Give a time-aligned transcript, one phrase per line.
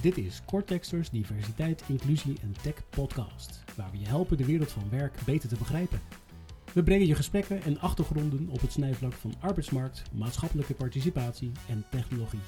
[0.00, 4.90] Dit is Cortexters Diversiteit, Inclusie en Tech Podcast, waar we je helpen de wereld van
[4.90, 6.00] werk beter te begrijpen.
[6.72, 12.40] We brengen je gesprekken en achtergronden op het snijvlak van arbeidsmarkt, maatschappelijke participatie en technologie.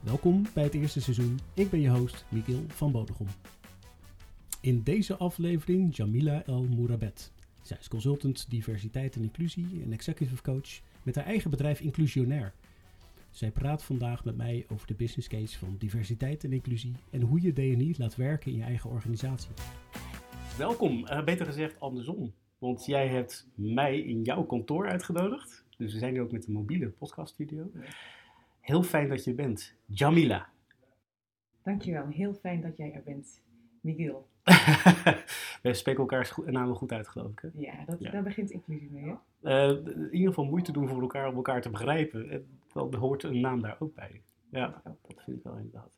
[0.00, 1.40] Welkom bij het eerste seizoen.
[1.54, 3.26] Ik ben je host, Michiel van Bodegom.
[4.60, 7.32] In deze aflevering Jamila El Mourabet.
[7.62, 12.52] Zij is consultant diversiteit en inclusie en executive coach met haar eigen bedrijf Inclusionair.
[13.38, 17.40] Zij praat vandaag met mij over de business case van diversiteit en inclusie en hoe
[17.42, 19.50] je DNI laat werken in je eigen organisatie.
[20.56, 22.32] Welkom, uh, beter gezegd andersom.
[22.58, 25.64] Want jij hebt mij in jouw kantoor uitgenodigd.
[25.76, 27.70] Dus we zijn nu ook met een mobiele podcaststudio.
[28.60, 29.74] Heel fijn dat je bent.
[29.86, 30.48] Jamila.
[31.62, 33.42] Dankjewel, heel fijn dat jij er bent,
[33.80, 34.28] Miguel.
[35.62, 37.38] we spreken elkaars namen goed uit, geloof ik.
[37.40, 37.48] Hè?
[37.54, 39.16] Ja, dat, daar begint inclusie mee.
[39.42, 39.70] Hè?
[39.70, 42.46] Uh, in ieder geval moeite doen voor elkaar om elkaar te begrijpen.
[42.72, 44.22] Dan hoort een naam daar ook bij.
[44.50, 45.90] Ja, dat vind ik wel inderdaad.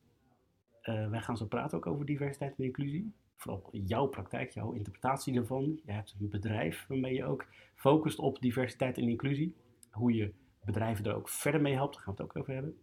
[0.84, 3.12] Uh, wij gaan zo praten ook over diversiteit en inclusie.
[3.36, 5.80] Vooral jouw praktijk, jouw interpretatie daarvan.
[5.84, 9.54] Je hebt een bedrijf waarmee je ook focust op diversiteit en inclusie.
[9.90, 10.32] Hoe je
[10.64, 12.76] bedrijven er ook verder mee helpt, daar gaan we het ook over hebben.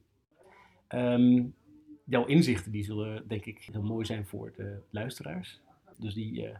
[0.89, 1.55] Um,
[2.07, 5.61] jouw inzichten die zullen denk ik heel mooi zijn voor de luisteraars.
[5.97, 6.57] Dus die, uh,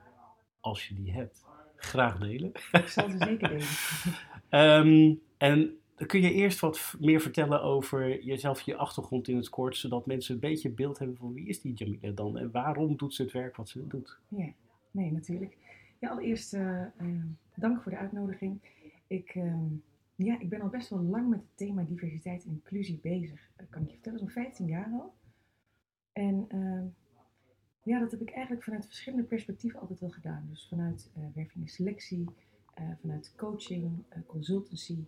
[0.59, 1.45] als je die hebt,
[1.75, 2.51] graag delen.
[2.71, 4.85] Ik zal ze zeker delen.
[4.85, 9.77] um, en kun je eerst wat meer vertellen over jezelf, je achtergrond in het kort,
[9.77, 13.13] zodat mensen een beetje beeld hebben van wie is die Jamila dan en waarom doet
[13.13, 14.19] ze het werk wat ze doet?
[14.27, 14.51] Ja,
[14.91, 15.57] nee, natuurlijk.
[15.99, 17.23] Ja, allereerst uh, uh,
[17.55, 18.59] dank voor de uitnodiging.
[19.07, 19.53] Ik, uh,
[20.15, 23.49] ja, ik ben al best wel lang met het thema diversiteit en inclusie bezig.
[23.69, 25.13] kan ik je vertellen, zo'n 15 jaar al.
[26.17, 26.85] En ehm,
[27.83, 30.47] ja, dat heb ik eigenlijk vanuit verschillende perspectieven altijd wel gedaan.
[30.49, 32.25] Dus vanuit uh, werving en selectie,
[33.01, 35.05] vanuit coaching, consultancy,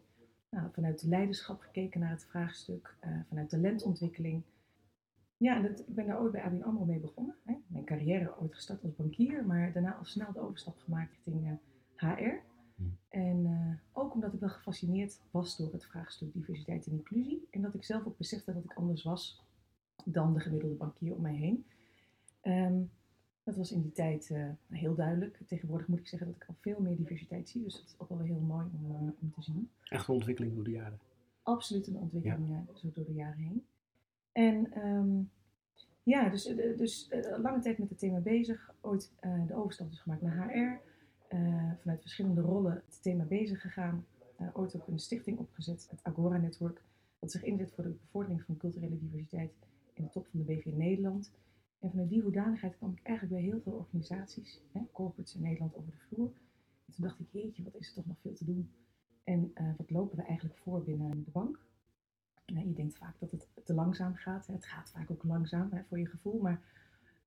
[0.50, 2.96] nou, vanuit leiderschap gekeken naar het vraagstuk,
[3.28, 4.44] vanuit talentontwikkeling.
[5.38, 7.36] Ja, en dat, ik ben daar ooit bij ABN AMRO mee begonnen.
[7.46, 7.56] Hè.
[7.68, 11.60] Mijn carrière ooit gestart als bankier, maar daarna al snel de overstap gemaakt richting
[11.96, 12.42] HR.
[12.76, 12.98] Hmm.
[13.10, 17.48] En uh, ook omdat ik wel gefascineerd was door het vraagstuk diversiteit en inclusie.
[17.52, 19.42] En dat ik zelf ook besefte dat ik anders was
[20.06, 21.66] dan de gemiddelde bankier om mij heen.
[22.44, 22.92] Um,
[23.50, 25.40] dat was in die tijd uh, heel duidelijk.
[25.48, 27.64] Tegenwoordig moet ik zeggen dat ik al veel meer diversiteit zie.
[27.64, 29.70] Dus dat is ook wel heel mooi om, uh, om te zien.
[29.84, 31.00] Echt een ontwikkeling door de jaren?
[31.44, 32.66] Absoluut een ontwikkeling ja.
[32.74, 33.66] zo door de jaren heen.
[34.32, 35.32] En um,
[36.04, 36.44] ja, dus,
[36.78, 37.10] dus
[37.42, 38.74] lange tijd met het thema bezig.
[38.82, 39.12] Ooit
[39.48, 40.82] de overstap dus gemaakt naar HR.
[41.82, 44.06] vanuit verschillende rollen het thema bezig gegaan.
[44.54, 46.82] ooit ook een stichting opgezet, het Agora-network.
[47.20, 49.54] Dat zich inzet voor de bevordering van culturele diversiteit
[50.00, 51.32] in de top van de BV Nederland.
[51.80, 55.76] En vanuit die hoedanigheid kwam ik eigenlijk bij heel veel organisaties, hè, corporates in Nederland,
[55.76, 56.32] over de vloer.
[56.86, 58.70] En toen dacht ik, jeetje, wat is er toch nog veel te doen?
[59.24, 61.60] En uh, wat lopen we eigenlijk voor binnen de bank?
[62.46, 64.48] Nou, je denkt vaak dat het te langzaam gaat.
[64.48, 64.54] Hè.
[64.54, 66.40] Het gaat vaak ook langzaam hè, voor je gevoel.
[66.40, 66.62] Maar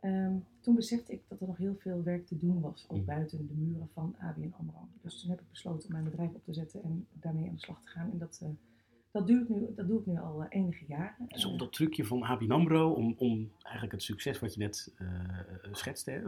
[0.00, 3.04] um, toen besefte ik dat er nog heel veel werk te doen was, ook mm.
[3.04, 4.89] buiten de muren van ABN AMRO.
[5.03, 7.60] Dus toen heb ik besloten om mijn bedrijf op te zetten en daarmee aan de
[7.60, 8.10] slag te gaan.
[8.10, 8.41] En dat...
[8.43, 8.49] Uh,
[9.12, 11.27] dat doe ik nu, dat doe ik nu al eh, enige jaren.
[11.28, 14.95] Dus op dat trucje van ABN AMRO, om, om eigenlijk het succes wat je net
[14.99, 15.09] uh,
[15.73, 16.21] schetste, hè?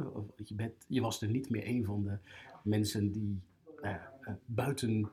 [0.45, 2.17] Je, bent, je was er niet meer een van de
[2.63, 3.41] mensen die
[3.83, 3.97] uh,
[4.45, 5.11] buiten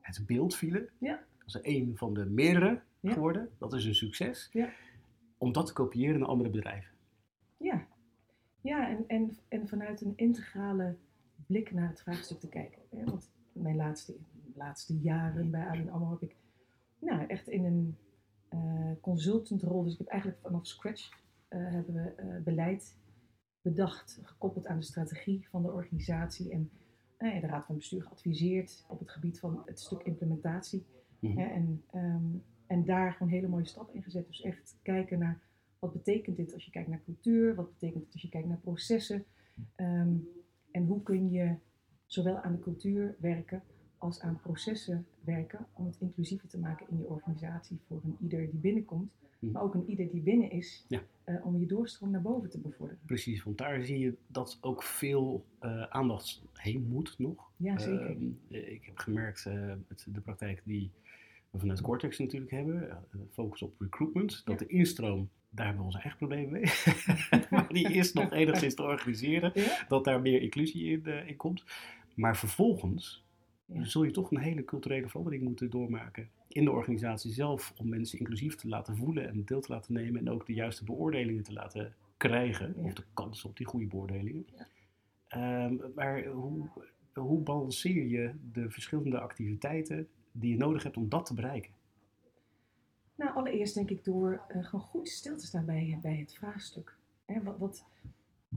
[0.00, 0.88] het beeld vielen.
[0.98, 1.24] Ja.
[1.38, 3.12] Dat is een van de meerdere ja.
[3.12, 3.50] geworden.
[3.58, 4.48] Dat is een succes.
[4.52, 4.70] Ja.
[5.38, 6.90] Om dat te kopiëren naar andere bedrijven.
[7.56, 7.86] Ja,
[8.60, 10.96] ja en, en, en vanuit een integrale
[11.46, 12.82] blik naar het vraagstuk te kijken.
[12.90, 13.04] Hè?
[13.04, 14.14] Want mijn laatste,
[14.54, 16.35] laatste jaren bij ABN AMRO heb ik
[17.06, 17.96] nou, echt in een
[18.54, 19.82] uh, consultantrol.
[19.82, 21.10] Dus ik heb eigenlijk vanaf scratch
[21.48, 22.96] uh, hebben we uh, beleid
[23.62, 26.50] bedacht, gekoppeld aan de strategie van de organisatie.
[26.50, 26.70] En
[27.18, 30.86] de Raad van Bestuur geadviseerd op het gebied van het stuk implementatie.
[31.18, 31.38] Mm-hmm.
[31.38, 34.26] en, um, en daar gewoon hele mooie stappen in gezet.
[34.26, 35.40] Dus echt kijken naar
[35.78, 38.58] wat betekent dit als je kijkt naar cultuur, wat betekent dit als je kijkt naar
[38.58, 39.24] processen.
[39.76, 40.28] Um,
[40.70, 41.54] en hoe kun je
[42.06, 43.62] zowel aan de cultuur werken
[43.98, 48.50] als aan processen werken om het inclusiever te maken in je organisatie voor een ieder
[48.50, 49.52] die binnenkomt, mhm.
[49.52, 51.00] maar ook een ieder die binnen is, ja.
[51.24, 53.02] uh, om je doorstroom naar boven te bevorderen.
[53.06, 57.50] Precies, want daar zie je dat ook veel uh, aandacht heen moet nog.
[57.56, 58.16] Ja, zeker.
[58.48, 59.44] Uh, ik heb gemerkt
[59.88, 60.90] met de praktijk die
[61.50, 64.66] we vanuit Cortex natuurlijk hebben, focus op recruitment, dat ja.
[64.66, 66.64] de instroom daar hebben we onze eigen problemen mee.
[67.50, 69.50] maar die is nog enigszins te organiseren.
[69.54, 69.84] Ja?
[69.88, 71.64] Dat daar meer inclusie in, in komt.
[72.14, 73.25] Maar vervolgens
[73.66, 73.84] ja.
[73.84, 78.18] zul je toch een hele culturele verandering moeten doormaken in de organisatie zelf om mensen
[78.18, 81.52] inclusief te laten voelen en deel te laten nemen en ook de juiste beoordelingen te
[81.52, 84.46] laten krijgen, of de kans op die goede beoordelingen.
[84.56, 85.64] Ja.
[85.64, 86.68] Um, maar hoe,
[87.14, 91.72] hoe balanceer je de verschillende activiteiten die je nodig hebt om dat te bereiken?
[93.14, 96.96] Nou, allereerst denk ik door uh, gewoon goed stil te staan bij, bij het vraagstuk.
[97.24, 97.84] Hè, wat, wat,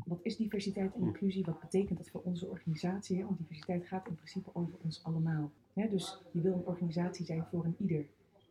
[0.05, 1.45] wat is diversiteit en inclusie?
[1.45, 3.23] Wat betekent dat voor onze organisatie?
[3.25, 5.51] Want diversiteit gaat in principe over ons allemaal.
[5.73, 8.05] Dus je wil een organisatie zijn voor een ieder.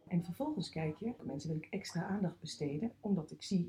[0.06, 3.68] En vervolgens kijk je, mensen wil ik extra aandacht besteden, omdat ik zie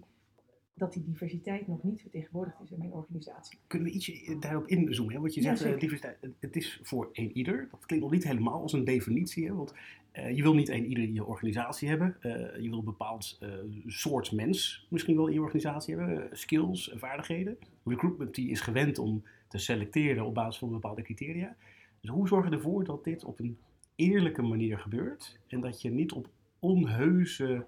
[0.80, 3.60] dat die diversiteit nog niet vertegenwoordigd is in mijn organisatie.
[3.68, 5.14] Kunnen we ietsje daarop inzoomen?
[5.14, 5.20] Hè?
[5.20, 7.68] Want je zegt, eh, diversiteit, het- is voor een ieder.
[7.72, 9.46] Dat klinkt nog niet helemaal als een definitie.
[9.46, 9.54] Hè?
[9.54, 9.74] Want
[10.12, 12.16] eh, je wil niet een ieder in je organisatie hebben.
[12.20, 12.32] Eh,
[12.62, 13.40] je wil een bepaald
[13.86, 16.38] soort mens misschien wel in je organisatie hebben.
[16.38, 17.58] skills en vaardigheden.
[17.84, 21.56] Recruitment die is gewend om te selecteren op basis van bepaalde criteria.
[22.02, 23.58] Dus hoe zorg je ervoor dat dit op een
[23.96, 25.40] eerlijke manier gebeurt?
[25.48, 26.30] En dat je niet op
[26.60, 27.66] onheuse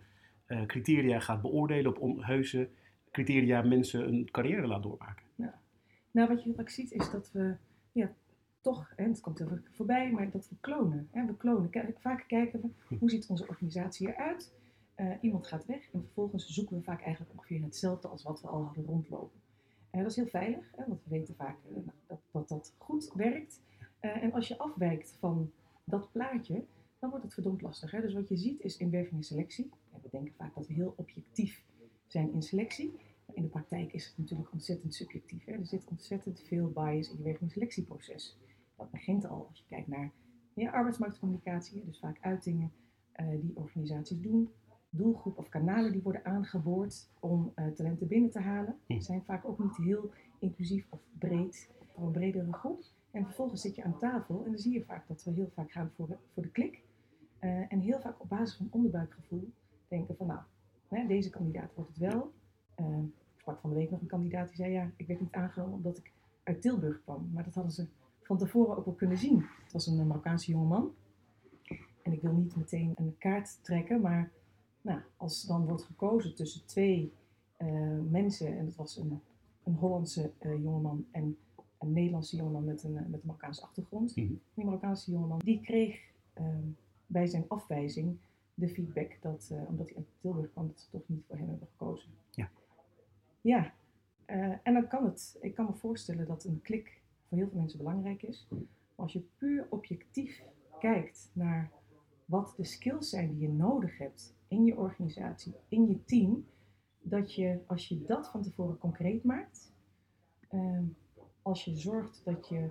[0.67, 1.91] criteria gaat beoordelen.
[1.91, 2.69] Op onheuse
[3.11, 5.25] criteria mensen een carrière laat doormaken.
[6.11, 7.55] Nou, wat je vaak ziet is dat we
[7.91, 8.13] ja,
[8.61, 11.07] toch, en het komt heel voorbij, maar dat we klonen.
[11.11, 11.25] Hè?
[11.25, 11.69] We klonen.
[11.69, 14.53] Kijk, Vaak kijken we, hoe ziet onze organisatie eruit?
[14.95, 18.47] Eh, iemand gaat weg en vervolgens zoeken we vaak eigenlijk ongeveer hetzelfde als wat we
[18.47, 19.39] al hadden rondlopen.
[19.89, 20.83] En dat is heel veilig, hè?
[20.87, 23.61] want we weten vaak eh, nou, dat, dat dat goed werkt.
[23.99, 25.51] Eh, en als je afwijkt van
[25.83, 26.65] dat plaatje,
[26.99, 27.91] dan wordt het verdomd lastig.
[27.91, 28.01] Hè?
[28.01, 29.69] Dus wat je ziet is in werving en selectie.
[29.91, 31.63] Ja, we denken vaak dat we heel objectief
[32.11, 32.99] zijn in selectie.
[33.33, 35.45] In de praktijk is het natuurlijk ontzettend subjectief.
[35.45, 35.51] Hè?
[35.51, 38.37] Er zit ontzettend veel bias in je werving- en selectieproces.
[38.75, 40.11] Dat begint al als je kijkt naar
[40.53, 42.71] ja, arbeidsmarktcommunicatie, dus vaak uitingen
[43.11, 44.49] eh, die organisaties doen.
[44.89, 48.79] Doelgroep of kanalen die worden aangeboord om eh, talenten binnen te halen.
[48.85, 48.99] Hm.
[48.99, 52.83] Zijn vaak ook niet heel inclusief of breed voor een bredere groep.
[53.11, 55.71] En vervolgens zit je aan tafel en dan zie je vaak dat we heel vaak
[55.71, 56.81] gaan voor de, voor de klik.
[57.39, 59.51] Eh, en heel vaak op basis van onderbuikgevoel
[59.87, 60.39] denken van nou,
[61.11, 62.31] deze kandidaat wordt het wel.
[62.75, 62.97] Eh,
[63.33, 65.75] ik sprak van de week nog een kandidaat die zei ja, ik werd niet aangenomen
[65.75, 66.11] omdat ik
[66.43, 67.29] uit Tilburg kwam.
[67.33, 67.87] Maar dat hadden ze
[68.21, 69.45] van tevoren ook wel kunnen zien.
[69.63, 70.93] Het was een eh, Marokkaanse jongeman.
[72.01, 74.31] En ik wil niet meteen een kaart trekken, maar
[74.81, 77.13] nou, als dan wordt gekozen tussen twee
[77.57, 79.21] eh, mensen, en dat was een,
[79.63, 81.37] een Hollandse jongeman en
[81.77, 84.15] een Nederlandse jongeman met een, met een Marokkaanse achtergrond.
[84.15, 84.33] Mhm.
[84.53, 86.09] Die Marokkaanse jongeman, die kreeg
[87.05, 88.17] bij zijn afwijzing
[88.61, 91.67] de feedback dat, omdat hij uit Tilburg kwam, dat ze toch niet voor hem hebben
[91.67, 92.09] gekozen.
[92.31, 92.49] Ja.
[93.41, 93.73] Ja,
[94.25, 97.59] eh, en dan kan het, ik kan me voorstellen dat een klik voor heel veel
[97.59, 98.47] mensen belangrijk is.
[98.49, 98.59] Maar
[98.95, 100.43] als je puur objectief
[100.79, 101.71] kijkt naar
[102.25, 106.45] wat de skills zijn die je nodig hebt in je organisatie, in je team,
[107.01, 109.73] dat je als je dat van tevoren concreet maakt,
[110.47, 110.85] ehm,
[111.41, 112.69] als je zorgt dat je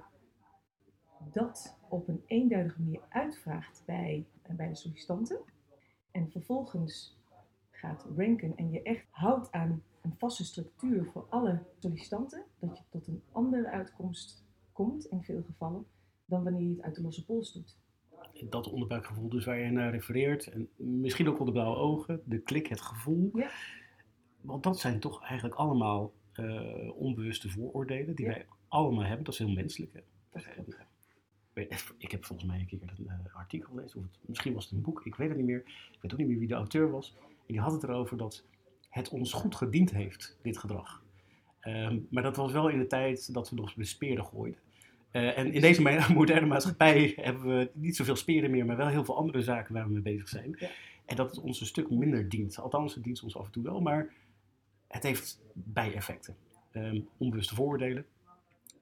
[1.32, 5.40] dat op een eenduidige manier uitvraagt bij, eh, bij de sollicitanten
[6.10, 7.18] en vervolgens
[7.70, 12.84] gaat ranken en je echt houdt aan een vaste structuur voor alle sollicitanten, dat je
[12.90, 15.84] tot een andere uitkomst komt in veel gevallen
[16.24, 17.76] dan wanneer je het uit de losse pols doet.
[18.50, 20.46] dat onderbuikgevoel dus waar je naar refereert.
[20.46, 23.30] En misschien ook wel de blauwe ogen, de klik, het gevoel.
[23.34, 23.50] Ja.
[24.40, 28.32] Want dat zijn toch eigenlijk allemaal eh, onbewuste vooroordelen die Ja.
[28.32, 29.24] wij allemaal hebben.
[29.24, 29.92] Dat is heel menselijk.
[29.92, 30.00] Hè?
[30.30, 30.42] Dat
[31.54, 34.64] eh, Ik heb volgens mij een keer een eh, artikel gelezen, of het, misschien was
[34.64, 35.62] het een boek, ik weet het niet meer.
[35.92, 37.14] Ik weet ook niet meer wie de auteur was.
[37.20, 38.44] En die had het erover dat
[38.90, 41.02] het ons goed gediend heeft, dit gedrag.
[41.60, 44.60] Ehm, maar dat was wel in de tijd dat we nog met speren gooiden.
[45.10, 45.82] Eh, en in deze
[46.14, 49.86] moderne maatschappij hebben we niet zoveel speren meer, maar wel heel veel andere zaken waar
[49.86, 50.56] we mee bezig zijn.
[50.58, 50.68] Ja.
[51.04, 52.58] En dat het ons een stuk minder dient.
[52.58, 54.12] Althans, het dient ons af en toe wel, maar
[54.88, 56.36] het heeft bijeffecten.
[56.72, 58.06] Ehm, onbewuste vooroordelen.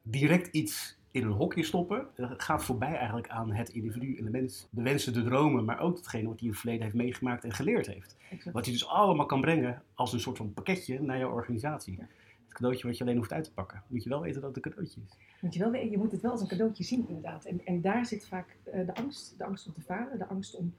[0.03, 2.07] Direct iets in een hokje stoppen.
[2.17, 4.67] Dat gaat voorbij eigenlijk aan het individu en de mens.
[4.71, 7.53] De wensen, de dromen, maar ook datgene wat hij in het verleden heeft meegemaakt en
[7.53, 8.17] geleerd heeft.
[8.31, 8.55] Exact.
[8.55, 11.97] Wat hij dus allemaal kan brengen als een soort van pakketje naar jouw organisatie.
[11.97, 12.07] Ja.
[12.45, 13.83] Het cadeautje wat je alleen hoeft uit te pakken.
[13.87, 15.17] Moet je wel weten dat het een cadeautje is.
[15.41, 17.45] Moet je, wel, we- je moet het wel als een cadeautje zien, inderdaad.
[17.45, 19.39] En, en daar zit vaak eh, de angst.
[19.39, 20.75] De angst om te falen, de angst om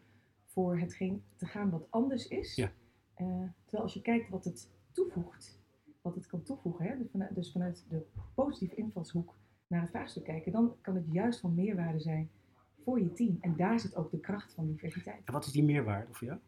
[0.45, 2.55] voor hetgeen te gaan wat anders is.
[2.55, 2.71] Ja.
[3.13, 3.25] Eh,
[3.63, 5.59] terwijl als je kijkt wat het toevoegt,
[6.01, 9.33] wat het kan toevoegen, hè, dus, vanuit, dus vanuit de positieve invalshoek
[9.69, 12.29] naar het vraagstuk kijken, dan kan het juist van meerwaarde zijn
[12.83, 13.37] voor je team.
[13.41, 15.21] En daar zit ook de kracht van diversiteit.
[15.25, 16.39] En wat is die meerwaarde voor jou?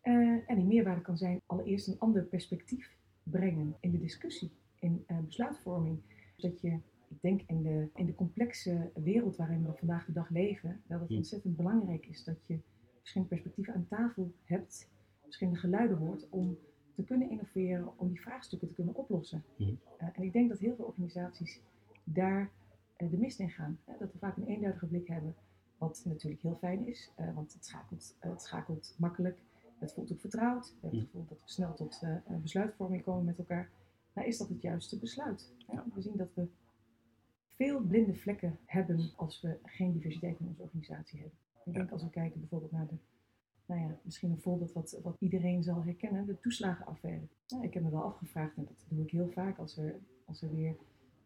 [0.00, 5.04] Eh, en die meerwaarde kan zijn allereerst een ander perspectief brengen in de discussie, in
[5.06, 5.98] eh, besluitvorming.
[6.36, 6.70] Dat je,
[7.08, 11.00] ik denk in de, in de complexe wereld waarin we vandaag de dag leven, dat
[11.00, 11.16] het Hm.
[11.16, 12.58] ontzettend belangrijk is dat je
[12.98, 14.90] verschillende perspectieven aan tafel hebt,
[15.24, 16.58] verschillende geluiden hoort om
[16.94, 19.44] te kunnen innoveren, om die vraagstukken te kunnen oplossen.
[19.56, 19.62] Hm.
[19.98, 21.60] Eh, en ik denk dat heel veel organisaties
[22.04, 22.50] daar
[22.96, 23.78] eh, de mist in gaan.
[23.98, 25.34] Dat we vaak een eenduidige blik hebben,
[25.78, 29.38] wat natuurlijk heel fijn is, eh, want het schakelt, eh, het schakelt makkelijk.
[29.78, 30.66] Het voelt ook vertrouwd.
[30.66, 32.02] We hebben het gevoel dat we snel tot
[32.42, 33.70] besluitvorming komen met elkaar.
[34.12, 35.52] Maar is dat het juiste besluit?
[35.94, 36.46] We zien dat we
[37.48, 41.38] veel blinde vlekken hebben als we geen diversiteit in onze organisatie hebben.
[41.64, 42.96] Ik denk als we kijken bijvoorbeeld naar de
[43.66, 47.26] nou ja, misschien een voorbeeld wat, wat iedereen zal herkennen, de toeslagenaffaire.
[47.46, 50.42] Ja, ik heb me wel afgevraagd, en dat doe ik heel vaak als er, als
[50.42, 50.76] er weer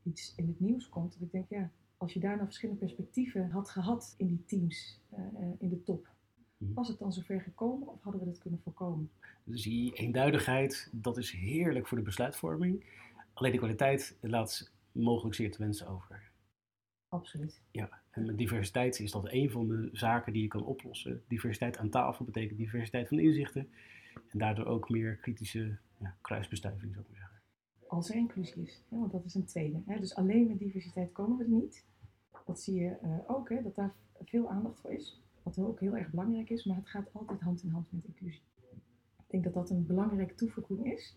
[0.08, 3.50] iets in het nieuws komt, dat ik denk, ja, als je daar nou verschillende perspectieven
[3.50, 5.18] had gehad in die teams, uh,
[5.58, 6.08] in de top,
[6.58, 6.74] Mhm.
[6.74, 9.10] was het dan zover gekomen of hadden we dat kunnen voorkomen?
[9.44, 12.84] Dus die eenduidigheid, dat is heerlijk voor de besluitvorming.
[13.32, 16.30] Alleen de kwaliteit laat mogelijk zeer te wensen over.
[17.08, 17.62] Absoluut.
[17.70, 21.22] Ja, en met diversiteit is dat een van de zaken die je kan oplossen.
[21.28, 23.68] Diversiteit aan tafel betekent diversiteit van inzichten.
[24.28, 27.27] En daardoor ook meer kritische ja, kruisbestuiving, zou ik maar zeggen.
[27.88, 29.80] Als er inclusie is, hè, want dat is een tweede.
[29.87, 29.99] Hè.
[30.00, 31.85] Dus alleen met diversiteit komen we er niet.
[32.45, 35.23] Dat zie je eh, ook, hè, dat daar veel aandacht voor is.
[35.42, 38.42] Wat ook heel erg belangrijk is, maar het gaat altijd hand in hand met inclusie.
[39.16, 41.16] Ik denk dat dat een belangrijke toevoeging is.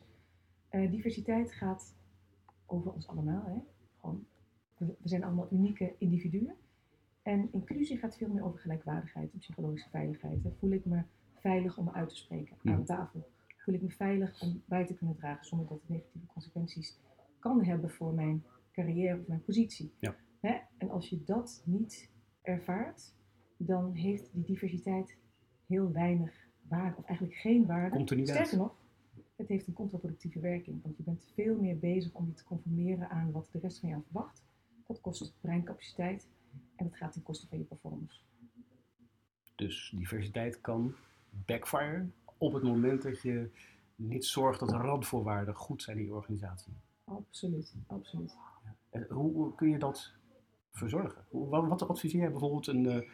[0.71, 1.95] Uh, diversiteit gaat
[2.65, 3.43] over ons allemaal.
[3.45, 3.57] Hè.
[3.99, 4.25] Gewoon,
[4.77, 6.55] we, we zijn allemaal unieke individuen.
[7.21, 10.43] En inclusie gaat veel meer over gelijkwaardigheid en psychologische veiligheid.
[10.43, 10.51] Hè.
[10.59, 11.01] Voel ik me
[11.35, 12.83] veilig om me uit te spreken aan Mhm.
[12.83, 13.29] tafel?
[13.63, 16.99] Voel ik me veilig om bij te kunnen dragen zonder dat het negatieve consequenties
[17.39, 19.93] kan hebben voor mijn carrière of mijn positie?
[19.99, 20.15] Ja.
[20.39, 20.57] Hè?
[20.77, 22.09] En als je dat niet
[22.41, 23.15] ervaart,
[23.57, 25.17] dan heeft die diversiteit
[25.67, 27.95] heel weinig waarde, of eigenlijk geen waarde.
[27.95, 28.59] Komt er niet Sterker uit.
[28.59, 28.75] nog,
[29.35, 33.09] het heeft een contraproductieve werking, want je bent veel meer bezig om je te conformeren
[33.09, 34.43] aan wat de rest van jou verwacht.
[34.87, 36.27] Dat kost breincapaciteit
[36.75, 38.21] en dat gaat ten koste van je performance.
[39.55, 40.95] Dus diversiteit kan
[41.29, 42.09] backfire
[42.41, 43.49] op het moment dat je
[43.95, 46.73] niet zorgt dat de randvoorwaarden goed zijn in je organisatie.
[47.03, 48.35] Absoluut, absoluut.
[48.89, 50.11] En hoe hoe kun je dat
[50.71, 51.25] verzorgen?
[51.29, 53.09] Hoe- Wat, wat adviseer jij bijvoorbeeld een, eh,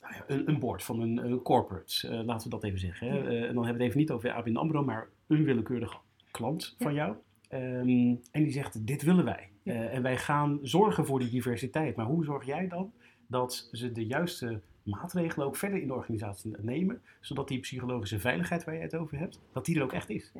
[0.00, 3.08] nou een, een board van een corporate, eh, laten we dat even zeggen.
[3.08, 3.16] Hè?
[3.18, 3.24] Ja.
[3.24, 5.96] Eh, en dan hebben we het even niet over ABN AMRO, maar een willekeurige
[6.30, 6.84] klant Ja.
[6.84, 7.16] van jou.
[7.48, 7.88] Ehm,
[8.30, 9.50] en die zegt, dit willen wij.
[9.62, 11.96] En wij gaan zorgen voor die diversiteit.
[11.96, 12.92] Maar hoe zorg jij dan
[13.26, 18.64] dat ze de juiste maatregelen ook verder in de organisatie nemen, zodat die psychologische veiligheid
[18.64, 20.32] waar je het over hebt, dat die er ook echt is?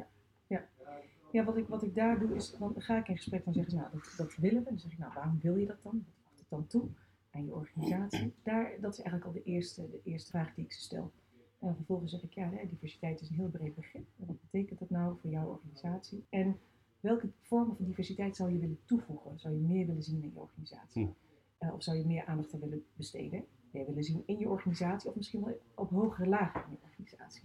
[1.36, 3.72] Ja, wat ik, wat ik daar doe is, dan ga ik in gesprek, dan zeggen
[3.72, 4.68] ze, nou, dat, dat willen we.
[4.68, 5.92] Dan zeg ik, nou, waarom wil je dat dan?
[5.92, 6.88] Wat voegt het dan toe
[7.30, 8.34] aan je organisatie?
[8.42, 11.12] Daar, dat is eigenlijk al de eerste, de eerste vraag die ik ze stel.
[11.58, 14.06] En vervolgens zeg ik, ja, hè, diversiteit is een heel breed begrip.
[14.16, 16.24] Wat betekent dat nou voor jouw organisatie?
[16.28, 16.58] En
[17.00, 19.38] welke vormen van diversiteit zou je willen toevoegen?
[19.38, 21.04] Zou je meer willen zien in je organisatie?
[21.04, 21.10] Hm.
[21.58, 23.44] Eh, of zou je meer aandacht aan willen besteden?
[23.76, 27.42] Meer willen zien in je organisatie of misschien wel op hogere lagen in je organisatie?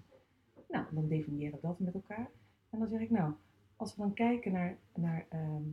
[0.70, 2.30] Nou, dan definiëren we dat met elkaar.
[2.70, 3.34] En dan zeg ik, nou,
[3.76, 5.64] als we dan kijken naar, naar, ehm,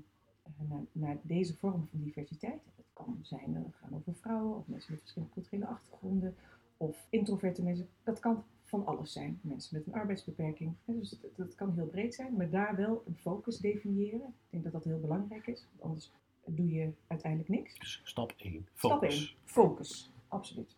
[0.43, 4.67] eh, naar, naar deze vorm van diversiteit, dat kan zijn, eh, gaan over vrouwen of
[4.67, 6.37] mensen met verschillende culturele achtergronden
[6.77, 9.39] of introverte mensen, dat kan van alles zijn.
[9.43, 13.17] Mensen met een arbeidsbeperking, dus dat, dat kan heel breed zijn, maar daar wel een
[13.17, 14.21] focus definiëren.
[14.29, 16.13] Ik denk dat dat heel belangrijk is, want anders
[16.45, 17.79] doe je uiteindelijk niks.
[17.79, 19.29] Dus stap 1, Stap focus.
[19.29, 20.77] 1, focus, absoluut.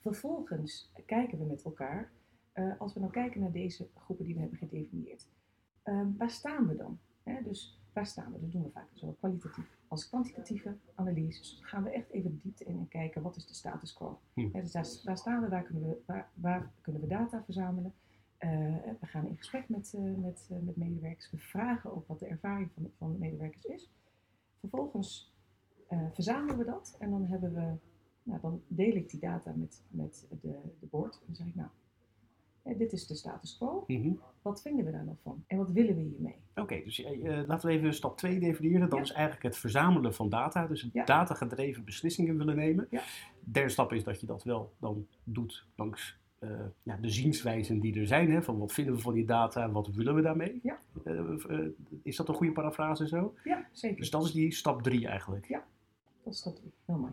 [0.00, 2.12] Vervolgens kijken we met elkaar,
[2.52, 5.28] eh, als we nou kijken naar deze groepen die we hebben gedefinieerd,
[5.82, 6.98] ehm, waar staan we dan?
[7.44, 8.40] Dus waar staan we?
[8.40, 11.50] Dat doen we vaak zowel kwalitatief als kwantitatieve analyses.
[11.50, 14.20] Dus gaan we echt even diepte in en kijken wat is de status quo.
[14.34, 14.50] Hm.
[14.50, 17.94] Dus daar, waar staan we, waar kunnen we, waar, waar kunnen we data verzamelen?
[18.36, 18.50] Eh,
[19.00, 21.30] we gaan in gesprek met, eh, met, met medewerkers.
[21.30, 23.90] We vragen ook wat de ervaring van, van de medewerkers is.
[24.60, 25.34] Vervolgens
[26.12, 27.74] verzamelen we dat en dan hebben we,
[28.26, 31.14] nou, dan deel ik die data met, met de, de board.
[31.14, 31.68] En dan zeg ik, nou,
[32.78, 33.84] dit is de status quo.
[33.86, 34.12] Mhm.
[34.42, 35.44] Wat vinden we daar nog van?
[35.46, 36.36] En wat willen we hiermee?
[36.54, 38.88] Oké, dus eh, eh, laten we even stap 2 definiëren.
[38.88, 39.04] Dat Ja.
[39.04, 40.66] is eigenlijk het verzamelen van data.
[40.66, 41.04] Dus Ja.
[41.04, 42.86] data-gedreven beslissingen willen nemen.
[42.90, 43.02] Ja.
[43.40, 46.50] Derde stap is dat je dat wel dan doet langs eh,
[46.82, 48.30] ja, de zienswijzen die er zijn.
[48.30, 50.60] Hè, van wat vinden we van die data, wat willen we daarmee?
[50.62, 50.78] Ja.
[52.02, 53.34] Is dat een goede parafrase zo?
[53.44, 53.96] Ja, zeker.
[53.96, 55.48] Dus dat is die stap 3 eigenlijk.
[56.24, 56.72] Dat is stap drie.
[56.84, 57.12] Heel mooi.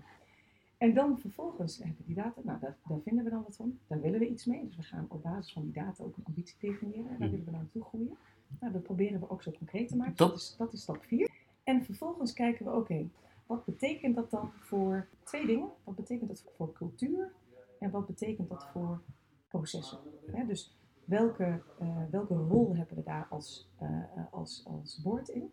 [0.83, 3.79] En dan vervolgens hebben we die data, nou daar, daar vinden we dan wat van.
[3.87, 4.65] Daar willen we iets mee.
[4.65, 7.09] Dus we gaan op basis van die data ook een ambitie definiëren.
[7.09, 7.29] En daar Mhm.
[7.29, 8.17] willen we naartoe groeien.
[8.59, 10.15] Nou, dat proberen we ook zo concreet te maken.
[10.15, 11.31] Dat- is, dat is stap vier.
[11.63, 13.09] En vervolgens kijken we, oké,
[13.45, 15.69] wat betekent dat dan voor twee dingen?
[15.83, 17.31] Wat betekent dat voor cultuur?
[17.79, 19.01] En wat betekent dat voor
[19.47, 19.99] processen?
[20.47, 25.51] Dus welke, eh, welke rol hebben we daar als, eh, als, als board in?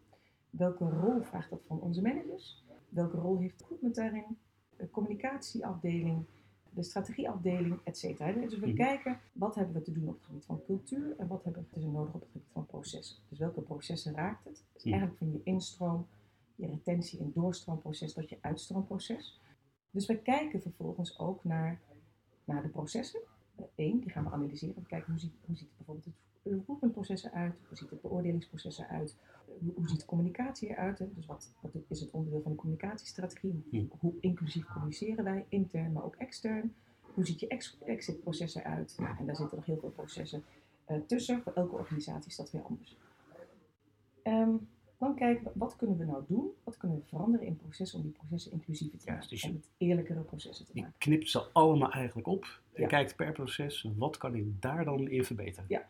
[0.50, 2.64] Welke rol vraagt dat van onze managers?
[2.88, 4.24] Welke rol heeft de daarin?
[4.80, 6.24] De communicatieafdeling,
[6.70, 8.32] de strategieafdeling, et cetera.
[8.32, 8.76] Dus we Mhm.
[8.76, 11.80] kijken wat hebben we te doen op het gebied van cultuur en wat hebben we
[11.80, 13.16] te nodig op het gebied van processen.
[13.28, 14.64] Dus welke processen raakt het?
[14.72, 14.92] Dus Mhm.
[14.92, 16.06] eigenlijk van je instroom,
[16.54, 19.40] je retentie- en doorstroomproces tot je uitstroomproces.
[19.90, 21.80] Dus we kijken vervolgens ook naar,
[22.44, 23.20] naar de processen.
[23.74, 24.74] Eén, die gaan we analyseren.
[24.74, 29.16] We kijken hoe ziet, hoe ziet bijvoorbeeld het recruitmentproces eruit, hoe ziet het beoordelingsproces eruit,
[29.74, 30.98] hoe, ziet de communicatie eruit?
[30.98, 31.06] Hè?
[31.14, 33.62] Dus wat, wat is het onderdeel van de communicatiestrategie?
[33.70, 33.90] Hmm.
[33.98, 36.74] Hoe inclusief communiceren wij, intern maar ook extern?
[37.14, 38.94] hoe ziet je ex- exitproces eruit?
[38.98, 40.44] Nou, en daar zitten nog heel veel processen
[40.84, 41.42] eh, tussen.
[41.42, 42.96] Voor elke organisatie is dat weer anders.
[44.22, 44.50] Ehm,
[44.98, 46.50] dan kijken we, wat kunnen we nou doen?
[46.64, 49.28] Wat kunnen we veranderen in processen om die processen inclusiever te maken?
[49.28, 50.98] dus je- om het eerlijkere processen te Je maken.
[50.98, 52.88] knipt ze allemaal eigenlijk op en Ja.
[52.88, 55.64] kijkt per proces wat kan ik daar dan in verbeteren.
[55.68, 55.88] Ja.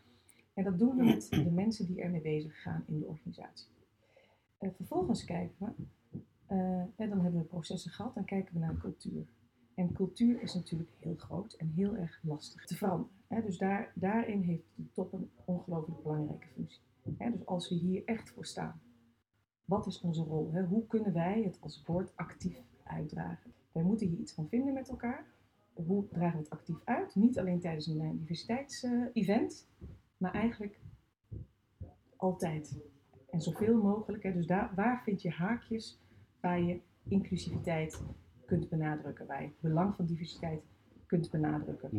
[0.53, 3.71] En dat doen we met de mensen die ermee bezig gaan in de organisatie.
[4.57, 6.57] Eh, vervolgens kijken we, eh,
[6.95, 9.25] en dan hebben we processen gehad, dan kijken we naar cultuur.
[9.75, 13.11] En cultuur is natuurlijk heel groot en heel erg lastig te veranderen.
[13.27, 16.81] Dus daar, daarin heeft de top een ongelooflijk belangrijke functie.
[17.03, 18.81] Dus als we hier echt voor staan,
[19.65, 20.65] wat is onze rol?
[20.69, 23.53] Hoe kunnen wij het als board actief uitdragen?
[23.71, 25.25] Wij moeten hier iets van vinden met elkaar.
[25.73, 27.15] Hoe dragen we het actief uit?
[27.15, 29.67] Niet alleen tijdens een eh, diversiteitsevent,
[30.21, 30.79] maar eigenlijk
[32.15, 32.77] altijd.
[33.29, 34.23] En zoveel mogelijk.
[34.23, 34.33] Hè?
[34.33, 35.99] Dus daar, waar vind je haakjes
[36.39, 38.01] waar je inclusiviteit
[38.45, 40.61] kunt benadrukken, waar je het belang van diversiteit
[41.05, 41.89] kunt benadrukken.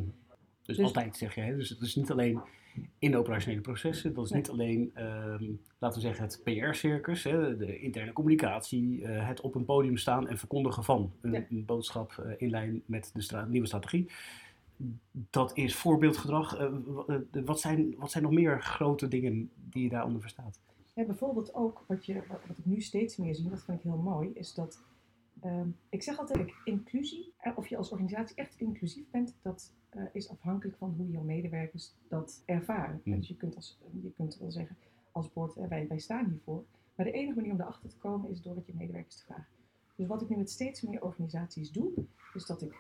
[0.63, 1.57] Dus, Dus- altijd zeg je, hè?
[1.57, 2.41] dus het is niet alleen
[2.99, 4.41] in de operationele processen, dat is Nee.
[4.41, 5.45] niet alleen, ehm,
[5.79, 10.39] laten we zeggen, het PR-circus, de interne communicatie, eh, het op een podium staan en
[10.39, 11.45] verkondigen van een, Ja.
[11.49, 14.11] een boodschap eh, in lijn met de stra- nieuwe strategie.
[15.11, 16.57] Dat is voorbeeldgedrag.
[16.57, 16.67] Eh,
[17.07, 20.61] eh, wat, zijn, wat zijn nog meer grote dingen die je daaronder verstaat?
[20.95, 23.85] Ja, bijvoorbeeld ook, wat, je, wat, wat ik nu steeds meer zie, dat vind ik
[23.85, 24.83] heel mooi, is dat,
[25.41, 29.73] ehm, ik zeg altijd, inclusie, eh, of je als organisatie echt inclusief bent, dat
[30.13, 33.01] is afhankelijk van hoe jouw medewerkers dat ervaren.
[33.05, 33.17] Mm.
[33.17, 34.77] Dus je kunt, als, je kunt wel zeggen,
[35.11, 38.43] als board, wij, wij staan hiervoor, maar de enige manier om erachter te komen is
[38.43, 39.47] door het je medewerkers te vragen.
[39.97, 41.91] Dus wat ik nu met steeds meer organisaties doe,
[42.35, 42.75] is dat ik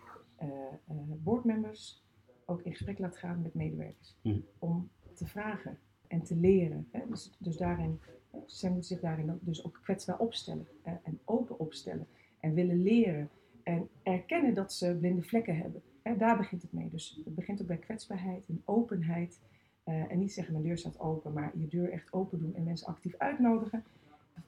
[1.23, 2.05] boardmembers
[2.45, 4.17] ook in gesprek laat gaan met medewerkers.
[4.23, 4.45] Mm.
[4.59, 6.89] Om te vragen en te leren.
[6.91, 7.01] Hè?
[7.09, 11.59] Dus, dus daarin, eh, zij moeten zich daarin dus ook kwetsbaar opstellen eh, en open
[11.59, 12.07] opstellen.
[12.41, 13.31] En willen leren
[13.63, 15.83] en erkennen dat ze blinde vlekken hebben.
[16.03, 16.17] Hè?
[16.17, 16.91] Daar begint het mee.
[16.91, 19.41] Dus het begint ook bij kwetsbaarheid en openheid.
[19.85, 22.65] Eh, en niet zeggen mijn deur staat open, maar je deur echt open doen en
[22.65, 23.85] mensen actief uitnodigen.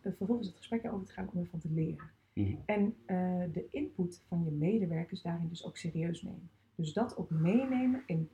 [0.02, 2.10] Eh, Vervolgens het gesprek erover te gaan om ervan te leren.
[2.34, 2.54] Mhm.
[2.66, 6.50] En eh, de input van je medewerkers daarin dus ook serieus nemen.
[6.74, 8.28] Dus dat ook meenemen in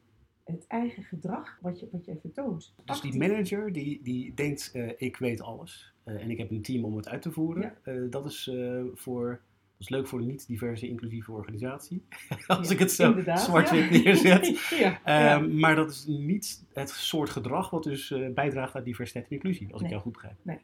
[0.45, 2.75] het eigen gedrag wat je, wat jij vertoont.
[2.85, 6.63] Dus die manager die, die denkt, eh, ik weet alles eh, en ik heb een
[6.63, 7.75] team om het uit te voeren.
[7.85, 7.93] Ja.
[8.11, 8.51] Dat, is,
[8.95, 12.03] voor, dat is leuk voor een niet-diverse, inclusieve organisatie.
[12.47, 14.03] Als Ja, ik het zo zwart-wit ja.
[14.03, 14.71] neerzet.
[15.05, 19.73] Ehm, Maar dat is niet het soort gedrag wat dus bijdraagt aan diversiteit en inclusie,
[19.73, 20.37] als ik jou goed begrijp.
[20.43, 20.59] Nee,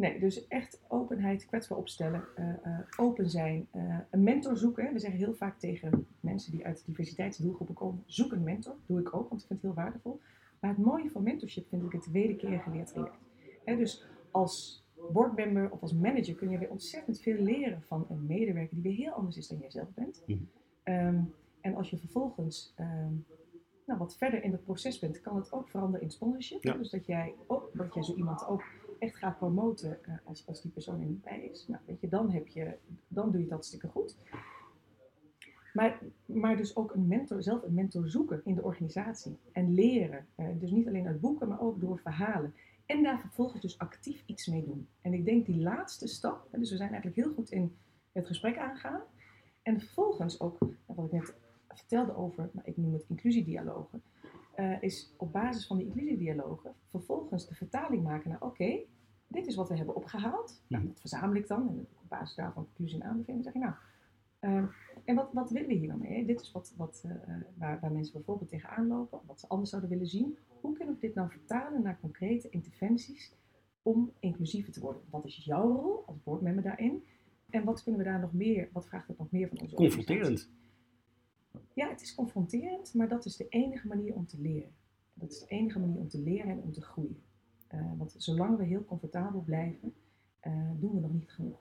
[0.00, 4.92] dus echt openheid, kwetsbaar opstellen, eh, eh, open zijn, eh, een mentor zoeken.
[4.92, 8.76] We zeggen heel vaak tegen mensen die uit diversiteitsdoelgroepen komen, zoek een mentor.
[8.86, 10.20] Doe ik ook, want ik vind het heel waardevol.
[10.60, 13.18] Maar het mooie van mentorship vind ik het wederkerig geleerd traject.
[13.64, 18.74] Dus als boardmember of als manager kun je weer ontzettend veel leren van een medewerker
[18.74, 20.22] die weer heel anders is dan jij zelf bent.
[20.26, 20.38] Mhm.
[20.82, 21.22] Ehm,
[21.60, 23.14] en als je vervolgens ehm,
[23.90, 26.62] nou, wat verder in het proces bent, kan het ook veranderen in sponsorship.
[26.62, 26.72] Ja.
[26.72, 28.62] Dus dat jij, ook, dat jij zo iemand ook
[29.00, 31.68] echt gaat promoten eh, als, als die persoon er niet bij is.
[31.68, 32.76] Nou, weet je, dan, heb je,
[33.08, 34.16] dan doe je het hartstikke goed.
[35.72, 40.26] Maar, maar dus ook een mentor, zelf een mentor zoeken in de organisatie en leren.
[40.34, 42.54] Eh, dus niet alleen uit boeken, maar ook door verhalen.
[42.86, 44.88] En daar vervolgens dus actief iets mee doen.
[45.00, 47.76] En ik denk die laatste stap, dus we zijn eigenlijk heel goed in
[48.12, 49.00] het gesprek aangaan.
[49.62, 51.34] En vervolgens ook, wat ik net
[51.68, 54.02] vertelde over, nou, ik noem het inclusiedialogen,
[54.60, 58.80] eh, is op basis van die inclusiedialogen vervolgens de vertaling maken naar, oké,
[59.26, 60.62] dit is wat we hebben opgehaald.
[60.66, 63.74] Nou, dat verzamel ik dan en op basis daarvan conclusie en aanbeveling zeg ik, nou,
[64.38, 64.64] eh,
[65.04, 66.26] en wat, wat willen we hier dan mee?
[66.26, 69.90] Dit is wat, wat, eh, waar, waar mensen bijvoorbeeld tegenaan lopen, wat ze anders zouden
[69.90, 70.38] willen zien.
[70.60, 73.32] Hoe kunnen we dit nou vertalen naar concrete interventies
[73.82, 75.02] om inclusiever te worden?
[75.10, 77.04] Wat is jouw rol als boardmember daarin?
[77.50, 80.06] En wat kunnen we daar nog meer, wat vraagt het nog meer van onze organisatie?
[80.06, 80.58] Confronterend.
[81.74, 84.70] Ja, het is confronterend, maar dat is de enige manier om te leren.
[85.14, 87.22] Dat is de enige manier om te leren en om te groeien.
[87.66, 89.94] Eh, want zolang we heel comfortabel blijven,
[90.40, 91.58] eh, doen we nog niet genoeg.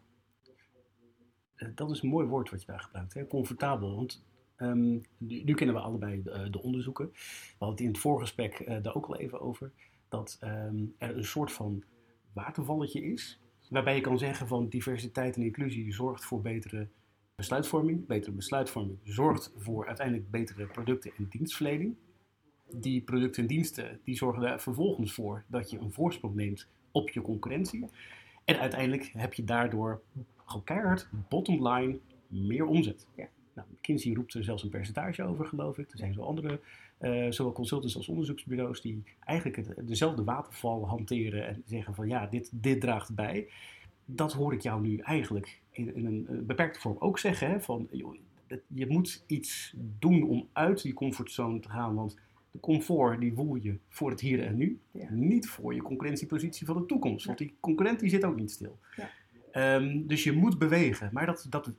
[1.60, 3.28] Eh, dat is een mooi woord wat je daar gebruikt, hè?
[3.28, 3.96] comfortabel.
[3.96, 4.24] Want
[4.56, 7.06] ehm, nu, kennen we allebei de, de onderzoeken.
[7.12, 9.72] We hadden het in het voorgesprek eh, daar ook al even over.
[10.10, 11.84] Dat ehm, er een soort van
[12.34, 13.40] watervalletje is.
[13.70, 16.88] Waarbij je kan zeggen van diversiteit en inclusie zorgt voor betere
[17.40, 18.06] besluitvorming.
[18.08, 21.96] Betere besluitvorming zorgt voor uiteindelijk betere producten en dienstverlening.
[22.72, 27.10] Die producten en diensten die zorgen er vervolgens voor dat je een voorsprong neemt op
[27.10, 27.86] je concurrentie.
[28.46, 30.02] En uiteindelijk heb je daardoor
[30.64, 33.08] keihard, bottom line, meer omzet.
[33.16, 33.28] Ja.
[33.54, 35.92] Nou, McKinsey roept er zelfs een percentage over, geloof ik.
[35.92, 36.60] Er zijn zo andere,
[36.98, 42.26] eh, zowel consultants als onderzoeksbureaus, die eigenlijk het, dezelfde waterval hanteren en zeggen van ja,
[42.26, 43.48] dit, dit draagt bij.
[44.12, 47.50] Dat hoor ik jou nu eigenlijk in, in een eh, beperkte vorm ook zeggen.
[47.50, 48.16] Hè, van, joh,
[48.68, 51.96] je moet iets doen om uit die comfortzone te gaan.
[51.96, 52.18] Want
[52.52, 54.80] de comfort die voel je voor het hier en nu.
[54.92, 55.10] Ja.
[55.10, 57.26] Niet voor je concurrentiepositie van de toekomst.
[57.26, 58.80] Want die concurrent die zit ook niet stil.
[58.96, 59.10] Ja.
[59.52, 61.10] Ehm, dus je moet bewegen.
[61.14, 61.72] Maar dat, dat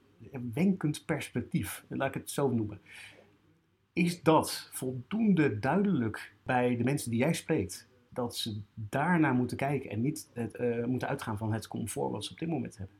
[0.52, 2.80] wenkend perspectief, laat ik het zo noemen.
[3.92, 7.88] Is dat voldoende duidelijk bij de mensen die jij spreekt?
[8.12, 12.24] Dat ze daarnaar moeten kijken en niet het, eh, moeten uitgaan van het comfort wat
[12.24, 12.96] ze op dit moment hebben.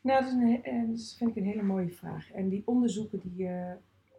[0.00, 2.32] Nou, dat, is een, eh, dat vind ik een hele mooie vraag.
[2.32, 3.72] En die onderzoeken die, eh,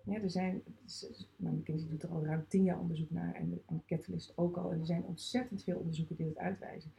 [0.05, 3.33] ja, er zijn, het is- nou, McKinsey doet er al ruim tien jaar onderzoek naar
[3.33, 4.71] en, en Catalyst ook al.
[4.71, 6.91] En er zijn ontzettend veel onderzoeken die dat uitwijzen.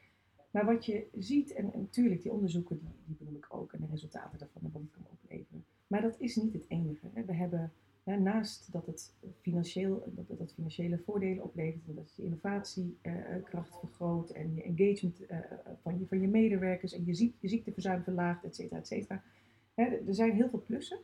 [0.51, 2.81] Maar wat je ziet, en, en natuurlijk die onderzoeken
[8.07, 8.17] Hè.
[8.17, 14.55] Naast dat het financieel, dat, dat financiële voordelen oplevert en dat je innovatiekracht vergroot en
[14.55, 15.39] je engagement eh,
[15.83, 19.23] van, je, van je medewerkers en je, ziek, je ziekteverzuim verlaagt, et cetera, et cetera.
[19.75, 20.99] Hè, er zijn heel veel plussen.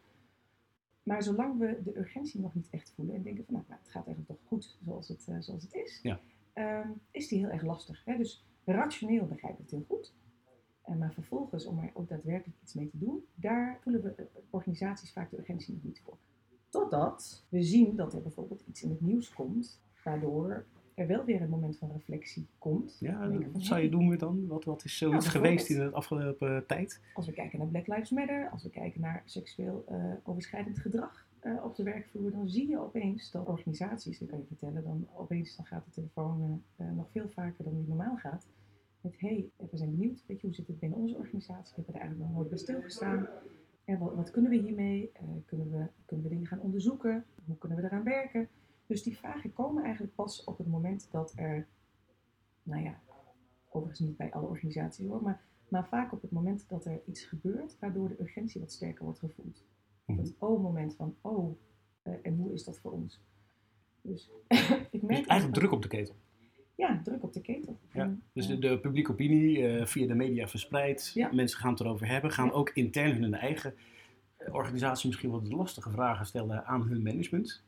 [1.02, 4.06] Maar zolang we de urgentie nog niet echt voelen en denken van nou, het gaat
[4.06, 6.20] eigenlijk toch goed zoals het, eh, zoals het is, Ja.
[6.52, 8.04] ehm, is die heel erg lastig.
[8.04, 8.16] Hè?
[8.16, 10.12] Dus rationeel begrijp ik het heel goed.
[10.82, 14.24] Eh, maar vervolgens, om er ook daadwerkelijk iets mee te doen, daar voelen we eh,
[14.50, 16.11] organisaties vaak de urgentie nog niet voor.
[16.92, 21.42] Totdat we zien dat er bijvoorbeeld iets in het nieuws komt, waardoor er wel weer
[21.42, 22.96] een moment van reflectie komt.
[23.00, 24.46] Ja, wat van, zou je doen met dan?
[24.46, 27.00] Wat, wat is zoiets Nou, geweest in de afgelopen eh, tijd?
[27.14, 31.26] Als we kijken naar Black Lives Matter, als we kijken naar seksueel eh, overschrijdend gedrag
[31.40, 35.08] eh, op de werkvloer, dan zie je opeens dat organisaties, dat kan je vertellen, dan
[35.16, 38.46] opeens dan gaat de telefoon nog veel vaker dan die normaal gaat.
[39.00, 41.74] Met hé, hey, we zijn benieuwd, weet je, hoe zit het binnen onze organisatie?
[41.76, 43.28] We hebben er eigenlijk nog nooit bij stilgestaan.
[43.84, 45.12] En wat, wat kunnen we hiermee?
[45.46, 47.24] Kunnen, we, kunnen we dingen gaan onderzoeken?
[47.44, 48.48] Hoe kunnen we eraan werken?
[48.86, 51.66] Dus die vragen komen eigenlijk pas op het moment dat er,
[52.62, 53.00] nou ja,
[53.68, 57.24] overigens niet bij alle organisaties hoor, maar maar vaak op het moment dat er iets
[57.24, 59.64] gebeurt, waardoor de urgentie wat sterker wordt gevoeld.
[60.04, 61.58] Op het oh-moment van, oh,
[62.02, 63.20] eh, en hoe is dat voor ons?
[64.02, 64.30] Dus
[64.90, 65.18] ik merk...
[65.18, 66.14] Dus eigenlijk druk op de ketel.
[66.74, 67.78] Ja, druk op de ketel.
[67.92, 71.10] Ja, Dus de, de publieke opinie eh, via de media verspreid.
[71.14, 71.32] Ja.
[71.32, 72.30] Mensen gaan het erover hebben.
[72.30, 72.52] Gaan Ja.
[72.52, 73.74] ook intern hun eigen
[74.52, 77.62] organisatie misschien wat lastige vragen stellen aan hun management.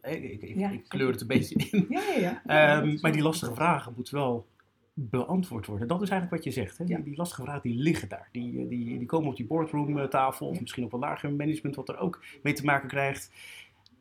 [0.00, 1.86] Eh, Ik, ik, Ja, ik kleur het een beetje in.
[1.88, 2.42] Ja, ja, ja.
[2.78, 4.46] Ehm, maar die wel- lastige vragen moeten wel
[4.94, 5.88] beantwoord worden.
[5.88, 6.78] Dat is eigenlijk wat je zegt.
[6.78, 6.84] Hè?
[6.84, 6.96] Ja.
[6.96, 8.28] Die, die lastige vragen die liggen daar.
[8.32, 10.46] Die, eh, die, die komen op die boardroomtafel.
[10.48, 10.60] Of Ja.
[10.60, 13.30] misschien op een lager management wat er ook mee te maken krijgt.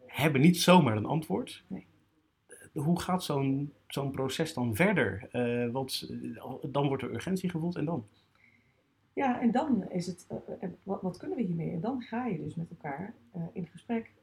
[0.05, 1.63] Hebben niet zomaar een antwoord.
[1.67, 1.85] Nee.
[2.47, 5.27] Eh, Hoe gaat zo'n zo'n proces dan verder?
[5.31, 8.05] Eh, want eh, dan wordt er urgentie gevoeld en dan?
[9.15, 11.71] Ja, en dan is het, eh, eh, wat, wat kunnen we hiermee?
[11.71, 14.13] En dan ga je dus met elkaar eh, in gesprek.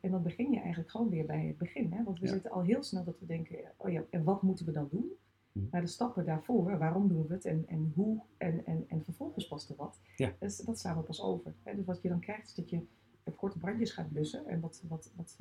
[0.00, 1.92] en dan begin je eigenlijk gewoon weer bij het begin.
[1.92, 2.04] Hè?
[2.04, 2.32] Want we Ja.
[2.32, 5.12] zitten al heel snel dat we denken, oh ja, en wat moeten we dan doen?
[5.52, 5.60] Hm.
[5.70, 9.48] Maar de stappen daarvoor, waarom doen we het en, en hoe en, en, en vervolgens
[9.48, 10.32] pas er wat, Ja.
[10.38, 11.54] dat, staan we pas over.
[11.62, 11.74] Hè?
[11.74, 12.80] Dus wat je dan krijgt is dat je
[13.24, 15.38] op korte brandjes gaat blussen en wat, wat, wat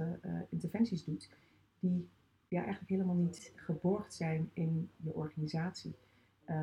[0.49, 1.29] interventies doet,
[1.79, 2.09] die
[2.47, 5.95] ja, eigenlijk helemaal niet geborgd zijn in je organisatie.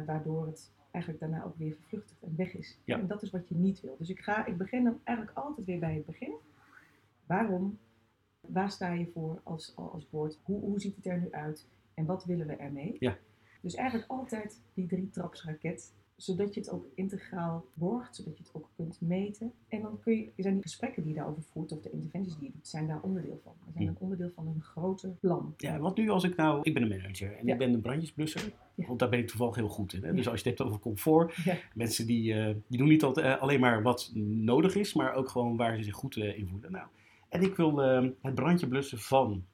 [0.07, 2.79] waardoor het eigenlijk daarna ook weer vervluchtigt en weg is.
[2.85, 2.99] Ja.
[2.99, 3.97] En dat is wat je niet wil.
[3.99, 6.35] Dus ik, ga, ik begin dan eigenlijk altijd weer bij het begin.
[7.27, 7.79] Waarom?
[8.41, 10.39] Waar sta je voor als, als board?
[10.43, 11.69] Hoe, hoe ziet het er nu uit?
[11.95, 12.97] En wat willen we ermee?
[12.99, 13.17] Ja.
[13.61, 18.55] Dus eigenlijk altijd die drie trapsraket, zodat je het ook integraal borgt, zodat je het
[18.55, 19.53] ook kunt meten.
[19.69, 22.47] En dan kun je, zijn die gesprekken die je daarover voert, of de interventies die
[22.47, 23.53] je doet, zijn daar onderdeel van.
[23.65, 25.55] Dat zijn een onderdeel van een groter plan.
[25.57, 26.61] Ja, wat nu als ik nou...
[26.63, 27.53] Ik ben een manager en Ja.
[27.53, 28.53] ik ben een brandjesblusser.
[28.75, 28.87] Ja.
[28.87, 30.03] Want daar ben ik toevallig heel goed in.
[30.03, 30.09] Hè?
[30.09, 30.15] Ja.
[30.15, 31.37] Dus als je het hebt over comfort.
[31.75, 35.29] Mensen die, eh, die doen niet altijd, eh, alleen maar wat nodig is, maar ook
[35.29, 36.73] gewoon waar ze zich goed eh, in voelen.
[36.73, 36.87] Nou,
[37.29, 39.45] en ik wil eh, het brandje blussen van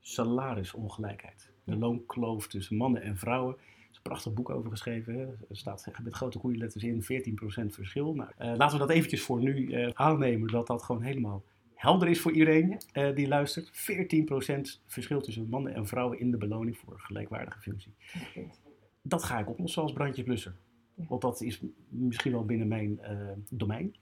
[0.00, 1.50] salarisongelijkheid.
[1.64, 3.56] De loonkloof tussen mannen en vrouwen.
[4.02, 5.18] Prachtig boek over geschreven.
[5.48, 8.14] Er staat met grote koeienletters in 14% verschil.
[8.14, 12.08] Nou, eh, laten we dat eventjes voor nu eh, aannemen dat dat gewoon helemaal helder
[12.08, 13.70] is voor iedereen eh, die luistert.
[13.72, 17.94] 14% verschil tussen mannen en vrouwen in de beloning voor gelijkwaardige functie
[19.02, 20.54] dat ga ik oplossen als brandjesblusser.
[20.94, 21.04] Ja.
[21.08, 23.00] Want dat is misschien wel binnen mijn
[23.50, 23.94] domein.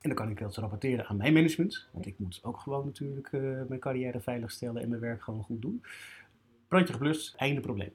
[0.00, 1.88] En dan kan ik dat rapporteren aan mijn management.
[1.92, 3.32] Want ik moet ook gewoon natuurlijk
[3.68, 5.82] mijn carrière veiligstellen en mijn werk gewoon goed doen.
[6.68, 7.92] Brandje geblust, einde probleem.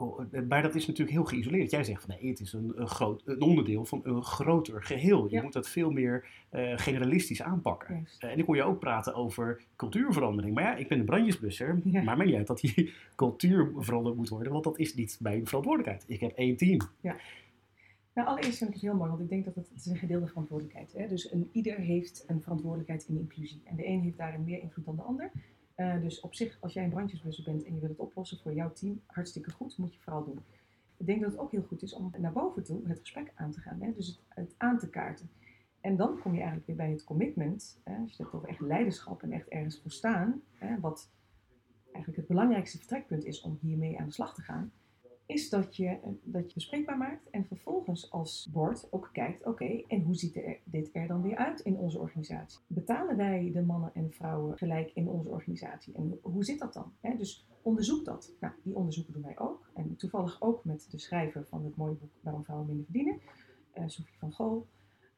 [0.00, 1.70] Oh, eh, Maar dat is natuurlijk heel geïsoleerd.
[1.70, 5.24] Jij zegt van nee, het is een, een, groot, een onderdeel van een groter geheel.
[5.24, 5.42] Je Ja.
[5.42, 8.06] moet dat veel meer eh, generalistisch aanpakken.
[8.18, 10.54] Eh, en ik hoor je ook praten over cultuurverandering.
[10.54, 11.80] Maar ja, ik ben een brandjesblusser.
[11.84, 12.02] Ja.
[12.02, 14.52] Maar mij niet uit dat die cultuur veranderd moet worden.
[14.52, 16.04] Want dat is niet mijn verantwoordelijkheid.
[16.06, 16.80] Ik heb één team.
[18.14, 19.96] Nou, allereerst vind ik het heel mooi, want ik denk dat het, het is een
[19.96, 21.08] gedeelde verantwoordelijkheid is.
[21.08, 23.60] Dus een, ieder heeft een verantwoordelijkheid in inclusie.
[23.64, 25.30] En de een heeft daarin meer invloed dan de ander.
[25.80, 28.54] Eh, dus op zich, als jij een brandjesblusser bent en je wil het oplossen voor
[28.54, 30.40] jouw team, hartstikke goed, moet je vooral doen.
[30.96, 33.50] Ik denk dat het ook heel goed is om naar boven toe het gesprek aan
[33.50, 33.80] te gaan.
[33.80, 33.92] Hè?
[33.92, 35.30] Dus het, aan te kaarten.
[35.80, 38.60] En dan kom je eigenlijk weer bij het commitment, hè, als je hebt over echt
[38.60, 41.10] leiderschap en echt ergens voor staan, hè, wat
[41.84, 44.72] eigenlijk het belangrijkste vertrekpunt is om hiermee aan de slag te gaan,
[45.30, 49.82] is dat je, eh, dat je bespreekbaar maakt en vervolgens als board ook kijkt, oké,
[49.86, 52.60] en hoe ziet er, dit er dan weer uit in onze organisatie?
[52.66, 55.94] Betalen wij de mannen en vrouwen gelijk in onze organisatie?
[55.94, 56.92] En hoe zit dat dan?
[57.18, 58.32] Dus onderzoek dat.
[58.40, 59.70] Nou, die onderzoeken doen wij ook.
[59.74, 63.20] En toevallig ook met de schrijver van het mooie boek Waarom vrouwen minder verdienen,
[63.78, 64.66] uh, Sophie van Gool.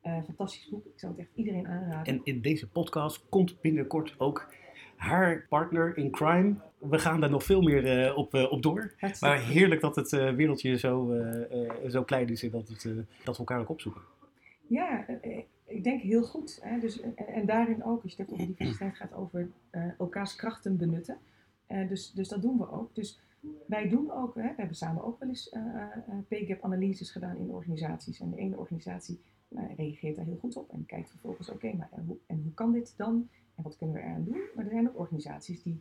[0.03, 0.85] Uh, fantastisch boek.
[0.85, 2.15] Ik zou het echt iedereen aanraden.
[2.15, 4.55] En in deze podcast komt binnenkort ook
[4.97, 6.55] haar partner in crime.
[6.91, 8.95] We gaan daar nog veel meer uh, op, uh, op door.
[9.21, 11.17] Maar heerlijk dat het uh, wereldje zo,
[11.89, 12.83] zo klein is en dat, het,
[13.25, 14.03] dat we elkaar ook opzoeken.
[14.67, 15.07] Ja,
[15.67, 16.59] ik denk heel goed.
[16.63, 16.81] Hè?
[16.81, 19.51] Dus, en, en, daarin ook, als je het hebt over diversiteit, gaat over
[19.99, 21.19] elkaars krachten benutten.
[21.89, 22.95] dus, dus dat doen we ook.
[22.95, 23.21] Dus
[23.67, 25.57] wij doen ook, hè, we hebben samen ook wel eens
[26.29, 28.21] pay gap analyses gedaan in organisaties.
[28.21, 31.89] En de ene organisatie nou, reageert daar heel goed op en kijkt vervolgens, oké, maar
[31.93, 33.29] en hoe, en hoe kan dit dan?
[33.55, 34.41] En wat kunnen we eraan doen?
[34.55, 35.81] Maar er zijn ook organisaties die,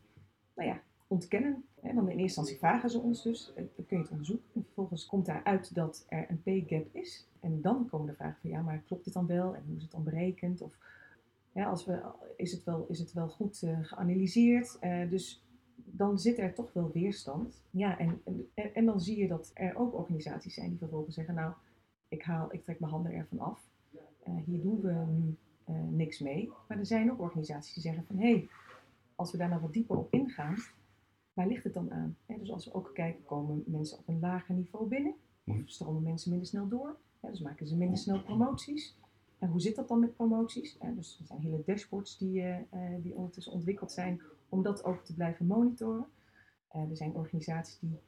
[0.56, 1.64] nou ja, ontkennen.
[1.82, 4.46] Dan in eerste instantie vragen ze ons dus, eh, dan kun je het onderzoeken.
[4.54, 7.28] En vervolgens komt daaruit dat er een pay gap is.
[7.40, 9.56] En dan komen de vragen van, ja, maar klopt dit dan wel?
[9.56, 10.62] En hoe is het dan berekend?
[10.62, 10.78] Of
[11.54, 12.02] als we,
[12.36, 14.78] is, het wel, is het wel goed uh, geanalyseerd?
[14.82, 15.46] Uh, dus
[15.76, 17.62] dan zit er toch wel weerstand.
[17.70, 18.22] Ja, en,
[18.74, 21.54] en, dan zie je dat er ook organisaties zijn die vervolgens zeggen, nou,
[22.08, 23.70] ik, haal, ik trek mijn handen ervan af.
[24.46, 25.38] Hier doen we nu
[25.90, 26.52] niks mee.
[26.68, 28.50] Maar er zijn ook organisaties die zeggen van hé, hey,
[29.16, 30.56] als we daar nou wat dieper op ingaan,
[31.34, 32.18] waar ligt het dan aan?
[32.26, 35.14] dus als we ook kijken, komen mensen op een lager niveau binnen?
[35.46, 35.68] Of mhm.
[35.68, 36.98] stromen mensen minder snel door?
[37.20, 39.00] dus maken ze minder snel promoties?
[39.40, 40.78] En hoe zit dat dan met promoties?
[40.96, 42.58] dus er zijn hele dashboards die, uh,
[43.02, 46.06] die ondertussen ontwikkeld zijn om dat ook te blijven monitoren.
[46.70, 48.00] er zijn organisaties die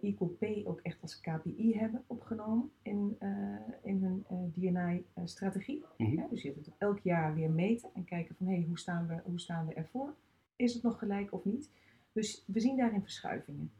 [0.00, 5.84] Equal Pay ook echt als KPI hebben opgenomen in, uh, in hun uh, DNI-strategie.
[5.96, 6.26] Mm -hmm.
[6.30, 9.20] dus je hebt het elk jaar weer meten en kijken van hey, hoe, staan we,
[9.24, 10.14] hoe staan we ervoor?
[10.56, 11.70] Is het nog gelijk of niet?
[12.12, 13.72] Dus we zien daarin verschuivingen.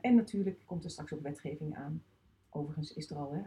[0.00, 2.02] En natuurlijk komt er straks ook wetgeving aan.
[2.50, 3.40] Overigens is er al, hè,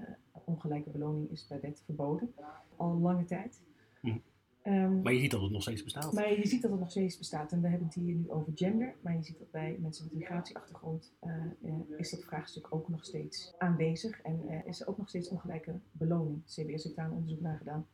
[0.46, 2.34] ongelijke beloning is bij wet verboden,
[2.76, 3.62] al lange tijd.
[4.02, 4.22] -hmm.
[4.64, 6.14] Um, maar je ziet dat het nog steeds bestaat.
[6.14, 7.52] Maar je ziet dat het nog steeds bestaat.
[7.52, 8.96] En we hebben het hier nu over gender.
[9.02, 13.06] Maar je ziet dat bij mensen met migratieachtergrond uh, uh, is dat vraagstuk ook nog
[13.06, 14.22] steeds aanwezig.
[14.22, 16.46] En uh, is er ook nog steeds ongelijke beloning.
[16.46, 17.88] CBS heeft daar een onderzoek naar gedaan.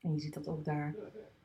[0.00, 0.94] En je ziet dat ook daar...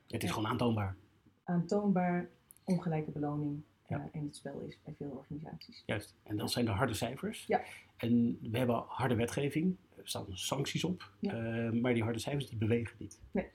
[0.06, 0.96] Het is gewoon aantoonbaar.
[1.44, 2.28] Aantoonbaar
[2.64, 4.08] ongelijke beloning ja.
[4.12, 5.82] in het spel is bij veel organisaties.
[5.86, 6.14] Juist.
[6.22, 7.44] En dat zijn de harde cijfers.
[7.46, 7.62] Ja.
[7.96, 9.76] En we hebben harde wetgeving.
[9.96, 11.12] Er staan sancties op.
[11.20, 11.70] Ja.
[11.72, 13.20] maar die harde cijfers die bewegen niet.
[13.30, 13.46] Nee.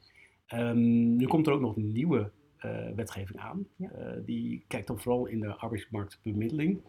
[0.54, 2.32] Um, nu komt er ook nog een nieuwe
[2.66, 3.68] uh, wetgeving aan.
[3.76, 3.92] Ja.
[3.98, 6.82] Uh, die kijkt dan vooral in de arbeidsmarktbemiddeling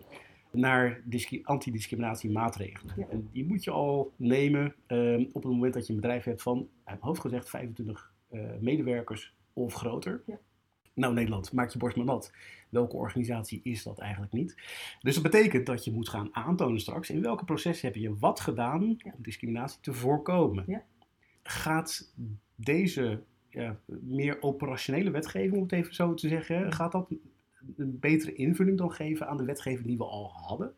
[0.51, 1.03] naar
[1.43, 2.95] antidiscriminatiemaatregelen.
[2.97, 3.07] Ja.
[3.09, 6.43] En die moet je al nemen um, op het moment dat je een bedrijf hebt
[6.43, 10.23] van, uit hoofd gezegd, 25 uh, medewerkers of groter.
[10.27, 10.39] Ja.
[10.95, 12.33] Nou, Nederland, maak je borst maar nat.
[12.69, 14.55] Welke organisatie is dat eigenlijk niet?
[15.01, 18.41] Dus dat betekent dat je moet gaan aantonen straks in welke processen heb je wat
[18.41, 20.65] gedaan om discriminatie te voorkomen.
[20.67, 20.85] Ja.
[21.43, 22.15] Gaat
[22.55, 27.11] deze ja, meer operationele wetgeving, om het even zo te zeggen, gaat dat
[27.77, 30.75] een betere invulling dan geven aan de wetgeving die we al hadden?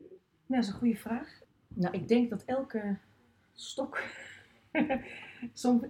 [0.00, 1.40] Nou, dat is een goede vraag.
[1.68, 2.98] Nou, ik denk dat elke
[3.54, 4.02] stok
[5.52, 5.82] soms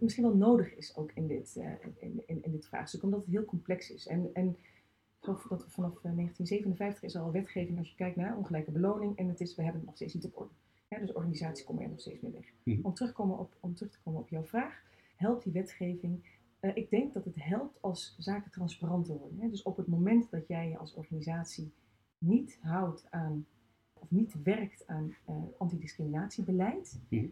[0.00, 3.30] misschien wel nodig is ook in dit, uh, in, in, in, dit vraagstuk, omdat het
[3.30, 4.06] heel complex is.
[4.06, 8.36] En, en ik geloof dat vanaf 1957 is er al wetgeving als je kijkt naar
[8.36, 10.52] ongelijke beloning en het is, we hebben het nog steeds niet op orde.
[10.88, 12.52] Ja, dus organisaties komen er nog steeds mee weg.
[12.62, 12.86] Mhm.
[12.86, 14.82] Om, terugkomen op, om terug te komen op jouw vraag,
[15.16, 16.24] helpt die wetgeving?
[16.60, 19.40] Uh, ik denk dat het helpt als zaken transparanter worden.
[19.40, 19.48] Hè?
[19.48, 21.72] Dus op het moment dat jij je als organisatie
[22.18, 23.46] niet houdt aan,
[23.92, 27.26] of niet werkt aan uh, antidiscriminatiebeleid, Mhm.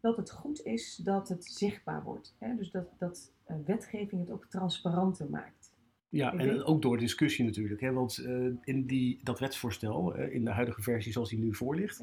[0.00, 2.34] Dat het goed is dat het zichtbaar wordt.
[2.38, 2.56] Hè?
[2.56, 5.72] Dus dat, dat uh, wetgeving het ook transparanter maakt.
[6.08, 7.80] Ja, en ook door discussie natuurlijk.
[7.80, 7.92] Hè?
[7.92, 11.76] Want eh, in die, dat wetsvoorstel, eh, in de huidige versie zoals die nu voor
[11.76, 12.02] ligt,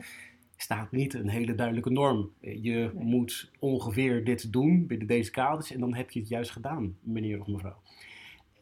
[0.57, 2.31] staat niet een hele duidelijke norm.
[2.41, 3.05] Eh, Je Nee.
[3.05, 7.39] moet ongeveer dit doen binnen deze kaders en dan heb je het juist gedaan, meneer
[7.39, 7.81] of mevrouw.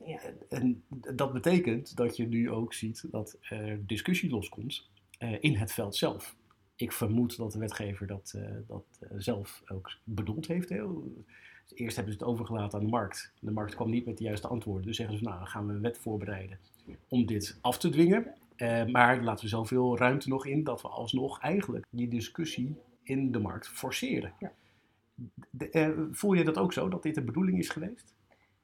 [0.06, 0.20] Ja.
[0.50, 0.84] En
[1.16, 5.96] dat betekent dat je nu ook ziet dat er discussie loskomt eh, in het veld
[5.96, 6.36] zelf.
[6.76, 10.70] Ik vermoed dat de wetgever dat, eh, dat eh, zelf ook bedoeld heeft.
[10.70, 10.84] Hè.
[11.74, 13.34] Eerst hebben ze het overgelaten aan de markt.
[13.40, 14.86] De markt kwam niet met de juiste antwoorden.
[14.86, 16.60] Dus zeggen ze, nou, dan gaan we een wet voorbereiden
[17.08, 18.34] om dit af te dwingen.
[18.56, 23.32] Eh, maar laten we zoveel ruimte nog in dat we alsnog eigenlijk die discussie in
[23.32, 24.34] de markt forceren.
[24.40, 24.52] Ja.
[25.50, 28.14] De- voel je dat ook zo, dat dit de bedoeling is geweest?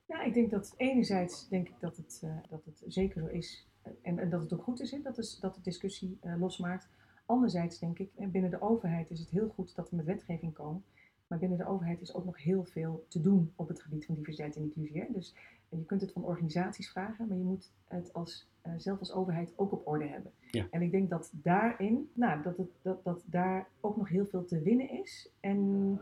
[0.06, 3.67] Ja, ik denk dat enerzijds denk ik dat het, dat het zeker zo is.
[4.02, 6.89] En, en dat het ook goed is, hè, dat, is dat de discussie losmaakt.
[7.32, 10.54] Anderzijds denk ik, eh, binnen de overheid is het heel goed dat we met wetgeving
[10.54, 10.84] komen.
[11.28, 14.15] Maar binnen de overheid is ook nog heel veel te doen op het gebied van
[14.15, 15.12] diversiteit en inclusie.
[15.13, 15.36] Dus
[15.70, 19.54] je kunt het van organisaties vragen, maar je moet het als, uh, zelf als overheid
[19.56, 20.32] ook op orde hebben.
[20.52, 20.67] Ja.
[20.72, 24.46] En ik denk dat daarin, nou, dat, het, dat, dat daar ook nog heel veel
[24.46, 25.32] te winnen is.
[25.39, 26.00] En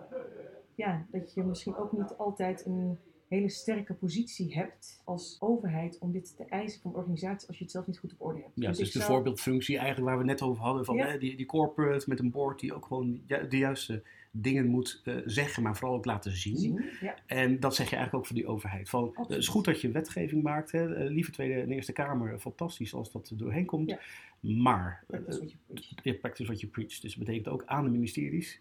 [0.75, 2.97] ja, dat je misschien ook niet altijd een
[3.29, 7.71] hele sterke positie hebt als overheid om dit te eisen van organisaties als je het
[7.71, 8.51] zelf niet goed op orde hebt.
[8.55, 11.07] Ja, dus, ik de zou- voorbeeldfunctie eigenlijk waar we net over hadden, van Ja.
[11.07, 15.01] hè, die, die corporate met een board die ook gewoon ju- de juiste dingen moet
[15.03, 16.57] eh, zeggen, maar vooral ook laten zien.
[16.57, 16.85] zien.
[17.01, 18.89] Ja, En dat zeg je eigenlijk ook voor die overheid.
[18.89, 19.47] Van, eh, het is Absoluut.
[19.47, 23.29] goed dat je wetgeving maakt, hè, eh, lieve Tweede en Eerste Kamer, fantastisch als dat
[23.29, 23.89] er doorheen komt.
[23.89, 23.99] Ja.
[24.39, 26.99] Maar, eh, practice what you preach.
[26.99, 28.59] Dus dat betekent ook aan de ministeries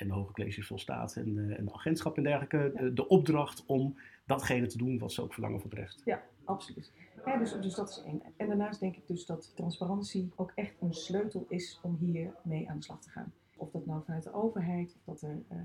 [0.00, 2.80] en de hoge colleges van staat en, eh, en de agentschap en dergelijke, Ja.
[2.80, 6.02] de, de opdracht om datgene te doen wat ze ook verlangen voor rest.
[6.44, 6.92] Absoluut.
[7.24, 8.22] Ja, dus, dus dat is één.
[8.36, 12.68] En daarnaast denk ik dus dat transparantie ook echt een sleutel is om hier mee
[12.70, 13.32] aan de slag te gaan.
[13.56, 15.56] Of dat nou vanuit de overheid, of dat er, eh,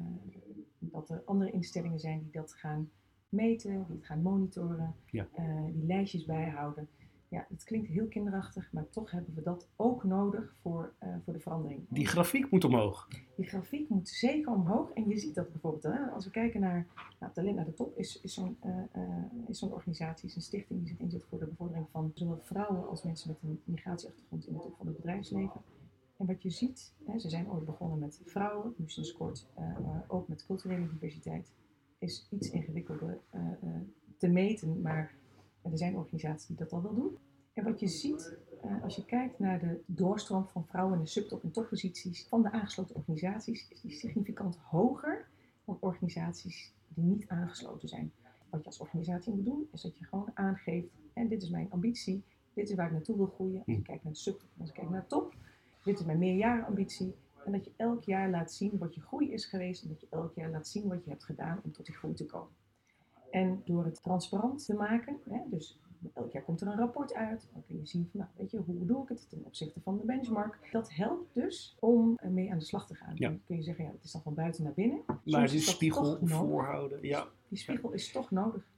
[0.80, 2.90] dat er andere instellingen zijn die dat gaan
[3.30, 5.28] meten, die het gaan monitoren, Ja.
[5.34, 6.88] eh, die lijstjes bijhouden.
[7.34, 11.34] Ja, het klinkt heel kinderachtig, maar toch hebben we dat ook nodig voor, eh, voor
[11.34, 11.86] de verandering.
[11.90, 13.08] Die grafiek moet omhoog.
[13.36, 14.92] Die grafiek moet zeker omhoog.
[14.92, 16.88] En je ziet dat bijvoorbeeld, hè, als we kijken naar
[17.20, 18.58] nou, Talent naar de Top, is, is zo'n
[19.48, 22.88] is zo'n organisatie, is een stichting die zich inzet voor de bevordering van zowel vrouwen
[22.88, 25.62] als mensen met een migratieachtergrond in de top van het bedrijfsleven.
[26.18, 29.48] En wat je ziet, hè, ze zijn ooit begonnen met vrouwen, nu sinds kort
[30.08, 31.52] ook met culturele diversiteit,
[31.98, 33.20] is iets ingewikkelder
[34.18, 35.22] te meten, maar
[35.72, 37.18] er zijn organisaties die dat al wel doen.
[37.54, 41.10] En wat je ziet, eh, als je kijkt naar de doorstroom van vrouwen in de
[41.10, 45.28] subtop- en topposities van de aangesloten organisaties, is die significant hoger
[45.66, 48.12] dan organisaties die niet aangesloten zijn.
[48.50, 51.72] Wat je als organisatie moet doen, is dat je gewoon aangeeft, en dit is mijn
[51.72, 52.24] ambitie,
[52.54, 53.58] dit is waar ik naartoe wil groeien.
[53.58, 53.82] Als je Hm.
[53.82, 55.36] kijkt naar de subtop als je kijkt naar de top,
[55.84, 57.14] dit is mijn meerjarenambitie.
[57.46, 60.08] En dat je elk jaar laat zien wat je groei is geweest en dat je
[60.10, 62.52] elk jaar laat zien wat je hebt gedaan om tot die groei te komen.
[63.34, 65.80] En door het transparant te maken, hè, dus
[66.14, 68.58] elk jaar komt er een rapport uit, dan kun je zien van, nou, weet je,
[68.58, 70.58] hoe doe ik het ten opzichte van de benchmark.
[70.72, 73.12] Dat helpt dus om mee aan de slag te gaan.
[73.16, 73.30] Ja.
[73.30, 75.02] Dan kun je zeggen, ja, het is dan van buiten naar binnen.
[75.26, 77.00] Maar die spiegel voorhouden.
[77.02, 77.28] Ja.
[77.48, 78.72] Die spiegel is toch nodig.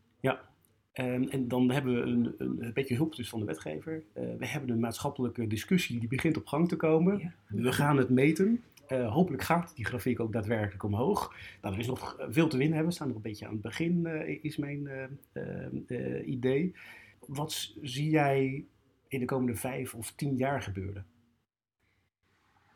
[0.95, 4.03] En, en dan hebben we een, een, beetje hulp dus van de wetgever.
[4.13, 7.19] Eh, we hebben een maatschappelijke discussie die begint op gang te komen.
[7.19, 7.33] Ja.
[7.47, 8.63] We gaan het meten.
[8.87, 11.35] Eh, hopelijk gaat die grafiek ook daadwerkelijk omhoog.
[11.61, 12.77] Nou, er is nog veel te winnen.
[12.77, 12.85] Hè.
[12.85, 14.87] We staan nog een beetje aan het begin, eh, is mijn
[15.31, 16.75] eh, idee.
[17.19, 18.65] Wat zie jij
[19.07, 21.05] in de komende vijf of tien jaar gebeuren?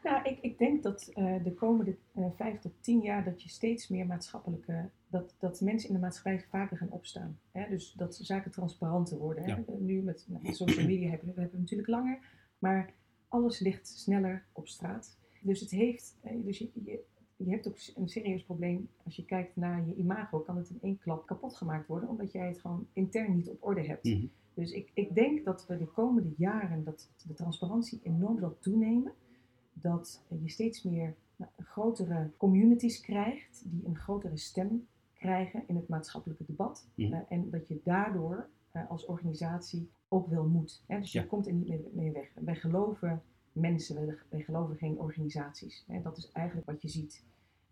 [0.04, 1.12] Nou, ik, ik denk dat
[1.44, 1.96] de komende
[2.36, 6.46] vijf tot tien jaar dat je steeds meer maatschappelijke, dat, dat mensen in de maatschappij
[6.50, 7.40] vaker gaan opstaan.
[7.52, 7.70] Hè?
[7.70, 9.44] Dus dat zaken transparanter worden.
[9.44, 9.50] Hè?
[9.50, 9.64] Ja.
[9.80, 12.20] Nu met, met social media hebben we, hebben natuurlijk langer,
[12.60, 12.94] maar
[13.28, 15.19] alles ligt sneller op straat.
[15.42, 17.00] Dus het heeft, eh, dus je, je,
[17.36, 20.80] je hebt ook een serieus probleem als je kijkt naar je imago, kan het in
[20.82, 24.04] één klap kapot gemaakt worden, omdat jij het gewoon intern niet op orde hebt.
[24.04, 24.26] Mhm.
[24.54, 29.14] Dus ik, ik denk dat we de komende jaren dat de transparantie enorm zal toenemen.
[29.74, 35.88] Dat je steeds meer nou, grotere communities krijgt die een grotere stem krijgen in het
[35.88, 36.88] maatschappelijke debat.
[36.96, 37.14] Mhm.
[37.14, 40.84] Eh, en dat je daardoor eh, als organisatie ook wel moet.
[40.88, 41.00] Hè?
[41.00, 42.32] Dus je komt er niet meer mee weg.
[42.34, 43.24] Wij geloven
[43.60, 44.18] mensen,
[44.78, 45.86] geen organisaties.
[46.04, 47.24] Dat is eigenlijk wat je ziet.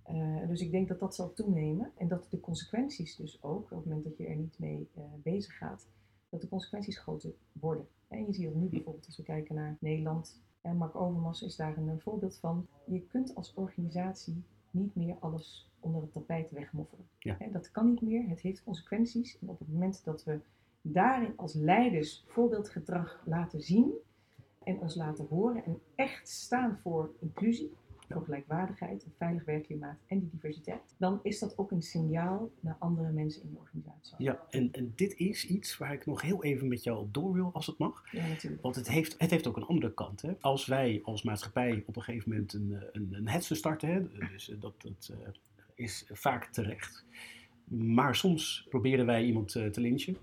[0.07, 3.77] Eh, dus ik denk dat dat zal toenemen en dat de consequenties dus ook, op
[3.77, 5.87] het moment dat je er niet mee eh, bezig gaat,
[6.29, 7.87] dat de consequenties groter worden.
[8.07, 10.41] En je ziet dat nu bijvoorbeeld als we kijken naar Nederland.
[10.61, 12.67] En Mark Overmars is daar een eh, voorbeeld van.
[12.85, 17.07] Je kunt als organisatie niet meer alles onder het tapijt wegmoffelen.
[17.19, 17.37] Ja.
[17.51, 18.29] Dat kan niet meer.
[18.29, 19.37] Het heeft consequenties.
[19.39, 20.39] En op het moment dat we
[20.81, 23.93] daarin als leiders voorbeeldgedrag laten zien
[24.67, 27.71] en ons laten horen en echt staan voor inclusie,
[28.09, 32.75] voor gelijkwaardigheid, een veilig werkklimaat en die diversiteit, dan is dat ook een signaal naar
[32.79, 34.15] andere mensen in de organisatie.
[34.17, 37.33] Ja, en, en dit is iets waar ik nog heel even met jou op door
[37.33, 38.03] wil, als het mag.
[38.11, 38.61] Ja, natuurlijk.
[38.61, 40.21] Want het heeft, het heeft ook een andere kant.
[40.21, 40.33] Hè?
[40.39, 44.27] Als wij als maatschappij op een gegeven moment een, eh, een, een hetze starten, hè?
[44.31, 45.29] Dus, eh, dat, dat eh,
[45.75, 47.05] is vaak terecht.
[47.69, 50.17] Maar soms proberen wij iemand te lynchen.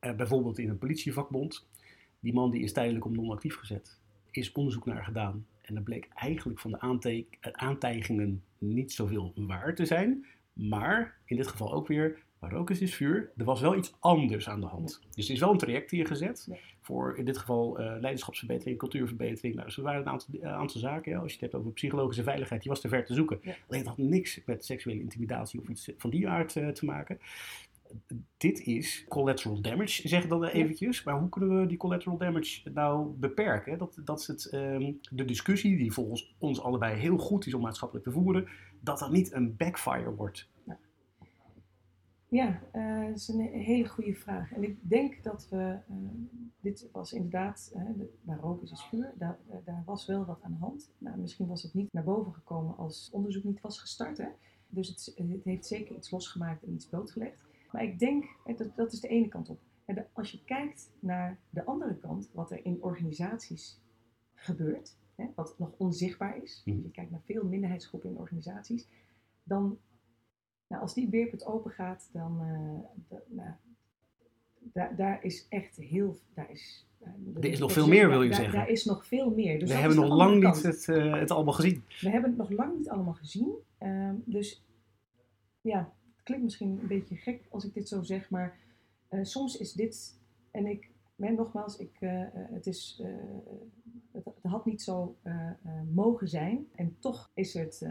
[0.00, 1.66] Bijvoorbeeld in een politievakbond.
[2.26, 3.98] Die man die is tijdelijk om non-actief gezet.
[4.30, 5.46] Is onderzoek naar gedaan.
[5.62, 10.26] En dat bleek eigenlijk van de eh, aantijgingen niet zoveel waar te zijn.
[10.52, 13.30] Maar in dit geval ook weer, waar rook is, is vuur.
[13.36, 15.00] Er was wel iets anders aan de hand.
[15.14, 16.46] Dus er is wel een traject ingezet.
[16.50, 16.56] Ja.
[16.80, 19.54] Voor in dit geval eh, leiderschapsverbetering, cultuurverbetering.
[19.54, 21.12] Nou, dus er waren een aantal, een aantal zaken.
[21.12, 23.38] Ja, als je het hebt over psychologische veiligheid, die was te ver te zoeken.
[23.42, 23.54] Ja.
[23.68, 27.18] Alleen het had niks met seksuele intimidatie of iets van die aard eh, te maken.
[28.36, 31.02] Dit is collateral damage, zeg ik dan eventjes.
[31.02, 33.78] Maar hoe kunnen we die collateral damage nou beperken?
[33.78, 37.60] Dat, dat is het, ehm, de discussie die volgens ons allebei heel goed is om
[37.60, 38.48] maatschappelijk te voeren,
[38.80, 40.48] dat dat niet een backfire wordt.
[42.28, 44.52] Ja, uh, dat is een hele goede vraag.
[44.52, 45.96] En ik denk dat we, uh,
[46.60, 50.42] dit was inderdaad, uh, de, waar rook is, is vuur, daar, daar, was wel wat
[50.42, 50.90] aan de hand.
[50.98, 54.18] Nou, misschien was het niet naar boven gekomen als onderzoek niet was gestart.
[54.18, 54.28] Hè?
[54.68, 57.45] Dus het, het, heeft zeker iets losgemaakt en iets blootgelegd.
[57.72, 58.24] Maar ik denk,
[58.56, 59.60] dat, dat is de ene kant op.
[59.84, 63.80] En als je kijkt naar de andere kant, wat er in organisaties
[64.34, 68.88] gebeurt, hè, wat nog onzichtbaar is, als je kijkt naar veel minderheidsgroepen in organisaties,
[69.42, 69.78] dan
[70.68, 73.50] nou, als die beerput open gaat, dan uh, nou,
[74.72, 76.18] daar, daar is echt heel.
[76.34, 76.86] Daar is,
[77.34, 78.58] er is nog veel meer, wil je daar, zeggen?
[78.58, 79.58] Daar is nog veel meer.
[79.58, 81.84] Dus We hebben nog lang niet het, uh, het, allemaal gezien.
[82.00, 83.54] We hebben het nog lang niet allemaal gezien.
[83.78, 84.64] Ehm, dus
[85.60, 85.92] ja,
[86.26, 88.58] klinkt misschien een beetje gek als ik dit zo zeg, maar
[89.22, 90.20] soms is dit.
[90.50, 91.96] En ik, nee, nogmaals, ik,
[92.32, 93.02] het is
[94.12, 95.16] het, had niet zo
[95.92, 96.66] mogen zijn.
[96.74, 97.86] En toch is het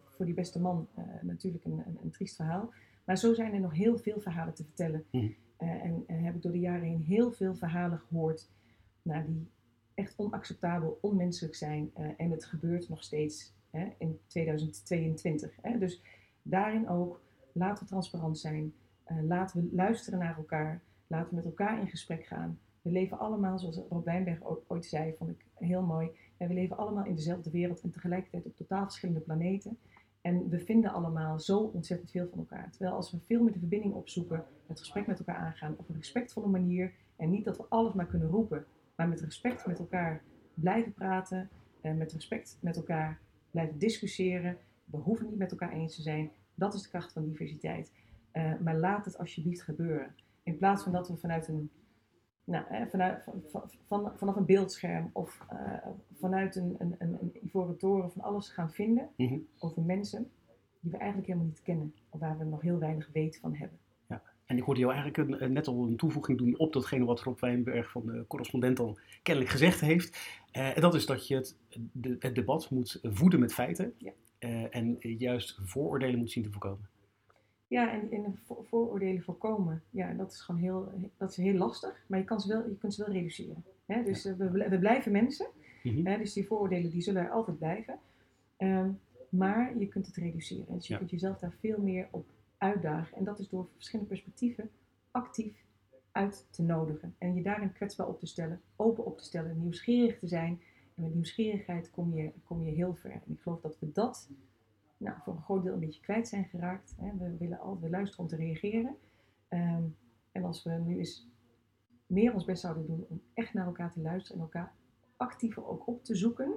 [0.00, 0.88] voor die beste man
[1.22, 2.72] natuurlijk een, een, een, triest verhaal.
[3.04, 5.04] Maar zo zijn er nog heel veel verhalen te vertellen.
[5.10, 5.34] Mm.
[5.56, 8.50] En, en, heb ik door de jaren heen heel veel verhalen gehoord
[9.02, 9.50] nou, die
[9.94, 11.90] echt onacceptabel, onmenselijk zijn.
[12.16, 15.56] en het gebeurt nog steeds hè, in 2022.
[15.62, 15.78] Hè.
[15.78, 16.02] Dus
[16.42, 17.20] daarin ook,
[17.54, 18.74] laten we transparant zijn.
[19.22, 20.82] laten we luisteren naar elkaar.
[21.06, 22.58] Laten we met elkaar in gesprek gaan.
[22.82, 26.10] We leven allemaal, zoals Rob Wijnberg ooit zei, vond ik heel mooi.
[26.36, 29.78] En we leven allemaal in dezelfde wereld en tegelijkertijd op totaal verschillende planeten.
[30.20, 32.70] En we vinden allemaal zo ontzettend veel van elkaar.
[32.70, 35.96] Terwijl als we veel meer de verbinding opzoeken, het gesprek met elkaar aangaan op een
[35.96, 36.92] respectvolle manier.
[37.16, 38.64] En niet dat we alles maar kunnen roepen,
[38.96, 40.22] maar met respect met elkaar
[40.54, 41.50] blijven praten.
[41.80, 44.56] En met respect met elkaar blijven discussiëren.
[44.84, 46.30] We hoeven niet met elkaar eens te zijn.
[46.54, 47.92] Dat is de kracht van diversiteit.
[48.32, 50.14] Uh, maar laat het alsjeblieft gebeuren.
[50.42, 51.70] In plaats van dat we vanuit een
[52.44, 57.78] nou, vanuit, van, van, vanaf een beeldscherm of uh, vanuit een, een, een, een, ivoren
[57.78, 59.46] toren van alles gaan vinden mm -hmm.
[59.58, 60.30] over mensen
[60.80, 63.78] die we eigenlijk helemaal niet kennen of waar we nog heel weinig weten van hebben.
[64.08, 64.22] Ja.
[64.44, 67.40] En ik hoorde jou eigenlijk een, net al een toevoeging doen op datgene wat Rob
[67.40, 70.42] Wijnberg van de correspondent al kennelijk gezegd heeft.
[70.52, 71.58] Uh, en dat is dat je het,
[71.92, 74.12] de, het debat moet voeden met feiten ja.
[74.44, 76.88] Uh, en juist vooroordelen moet zien te voorkomen.
[77.66, 82.18] Ja, en, en vooroordelen voorkomen, ja, dat is gewoon heel, dat is heel lastig, maar
[82.18, 83.64] je, kan ze wel, je kunt ze wel reduceren.
[83.86, 84.02] Hè?
[84.02, 84.36] Dus ja.
[84.36, 85.46] we, we, blijven mensen,
[85.82, 86.06] mm -hmm.
[86.06, 86.18] hè?
[86.18, 87.98] dus die vooroordelen die zullen er altijd blijven.
[88.58, 90.74] Um, maar je kunt het reduceren.
[90.74, 90.98] Dus je ja.
[90.98, 92.26] kunt jezelf daar veel meer op
[92.58, 93.16] uitdagen.
[93.16, 94.70] En dat is door verschillende perspectieven
[95.10, 95.64] actief
[96.12, 97.14] uit te nodigen.
[97.18, 100.60] En je daarin kwetsbaar op te stellen, open op te stellen, nieuwsgierig te zijn.
[100.94, 103.10] En met nieuwsgierigheid kom je, kom je heel ver.
[103.10, 104.30] En ik geloof dat we dat
[104.96, 106.94] nou, voor een groot deel een beetje kwijt zijn geraakt.
[107.00, 107.16] Hè.
[107.16, 108.96] We willen altijd luisteren om te reageren.
[109.48, 109.96] Um,
[110.32, 111.28] en als we nu eens
[112.06, 114.72] meer ons best zouden doen om echt naar elkaar te luisteren en elkaar
[115.16, 116.52] actiever ook op te zoeken,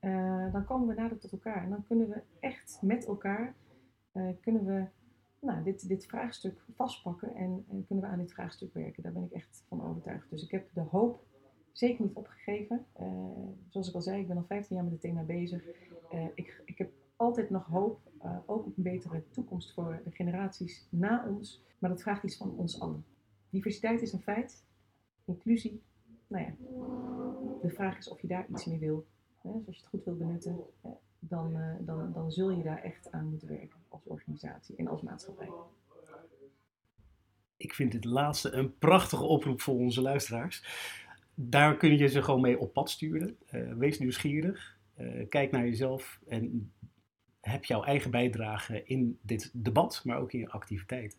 [0.00, 1.62] uh, dan komen we nader tot elkaar.
[1.64, 3.54] En dan kunnen we echt met elkaar
[4.12, 4.86] uh, kunnen we,
[5.40, 9.02] nou, dit, dit vraagstuk vastpakken en, en, kunnen we aan dit vraagstuk werken.
[9.02, 10.30] Daar ben ik echt van overtuigd.
[10.30, 11.24] Dus ik heb de hoop
[11.78, 12.86] zeker niet opgegeven.
[13.00, 13.06] Uh,
[13.68, 15.64] zoals ik al zei, ik ben al 15 jaar met het thema bezig.
[16.34, 20.86] ik, ik heb altijd nog hoop, uh, ook op een betere toekomst voor de generaties
[20.90, 21.62] na ons.
[21.78, 23.04] Maar dat vraagt iets van ons allen.
[23.50, 24.64] Diversiteit is een feit,
[25.24, 25.82] inclusie,
[26.26, 26.54] nou ja,
[27.62, 29.06] de vraag is of je daar iets mee wil.
[29.42, 30.56] Dus als je het goed wil benutten,
[31.18, 35.50] dan, dan, dan zul je daar echt aan moeten werken als organisatie en als maatschappij.
[37.56, 40.64] Ik vind dit laatste een prachtige oproep voor onze luisteraars.
[41.38, 43.36] Daar kun je ze gewoon mee op pad sturen.
[43.52, 44.78] Uh, wees nieuwsgierig.
[44.98, 46.72] Uh, kijk naar jezelf en
[47.50, 51.18] heb jouw eigen bijdrage in dit debat, maar ook in je activiteiten.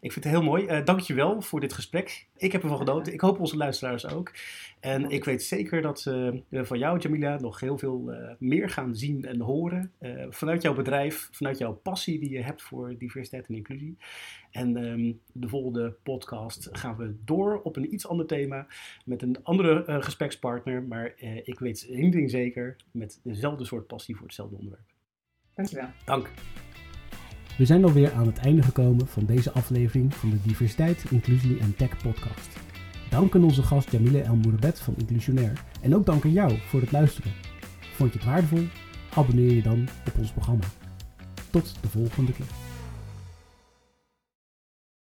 [0.00, 0.64] Ik vind het heel mooi.
[0.64, 2.26] Uh, Dank je wel voor dit gesprek.
[2.36, 3.12] Ik heb ervan genoten.
[3.12, 4.32] Ik hoop onze luisteraars ook.
[4.80, 8.94] En ik weet zeker dat uh, van jou, Jamila, nog heel veel uh, meer gaan
[8.94, 9.92] zien en horen.
[10.30, 13.96] vanuit jouw bedrijf, vanuit jouw passie die je hebt voor diversiteit en inclusie.
[14.50, 18.66] En um, de volgende podcast gaan we door op een iets ander thema
[19.04, 20.82] met een andere gesprekspartner.
[20.82, 21.14] Maar
[21.44, 24.96] ik weet één ding zeker, met dezelfde soort passie voor hetzelfde onderwerp.
[25.58, 25.88] Dankjewel.
[26.04, 26.30] Dank.
[27.56, 31.76] We zijn alweer aan het einde gekomen van deze aflevering van de Diversiteit, Inclusie en
[31.76, 32.56] Tech podcast.
[33.10, 36.80] Dank aan onze gast Jamile El Moerebet van Inclusionair en ook dank aan jou voor
[36.80, 37.32] het luisteren.
[37.94, 38.64] Vond je het waardevol?
[39.14, 40.64] Abonneer je dan op ons programma.
[41.50, 42.67] Tot de volgende keer.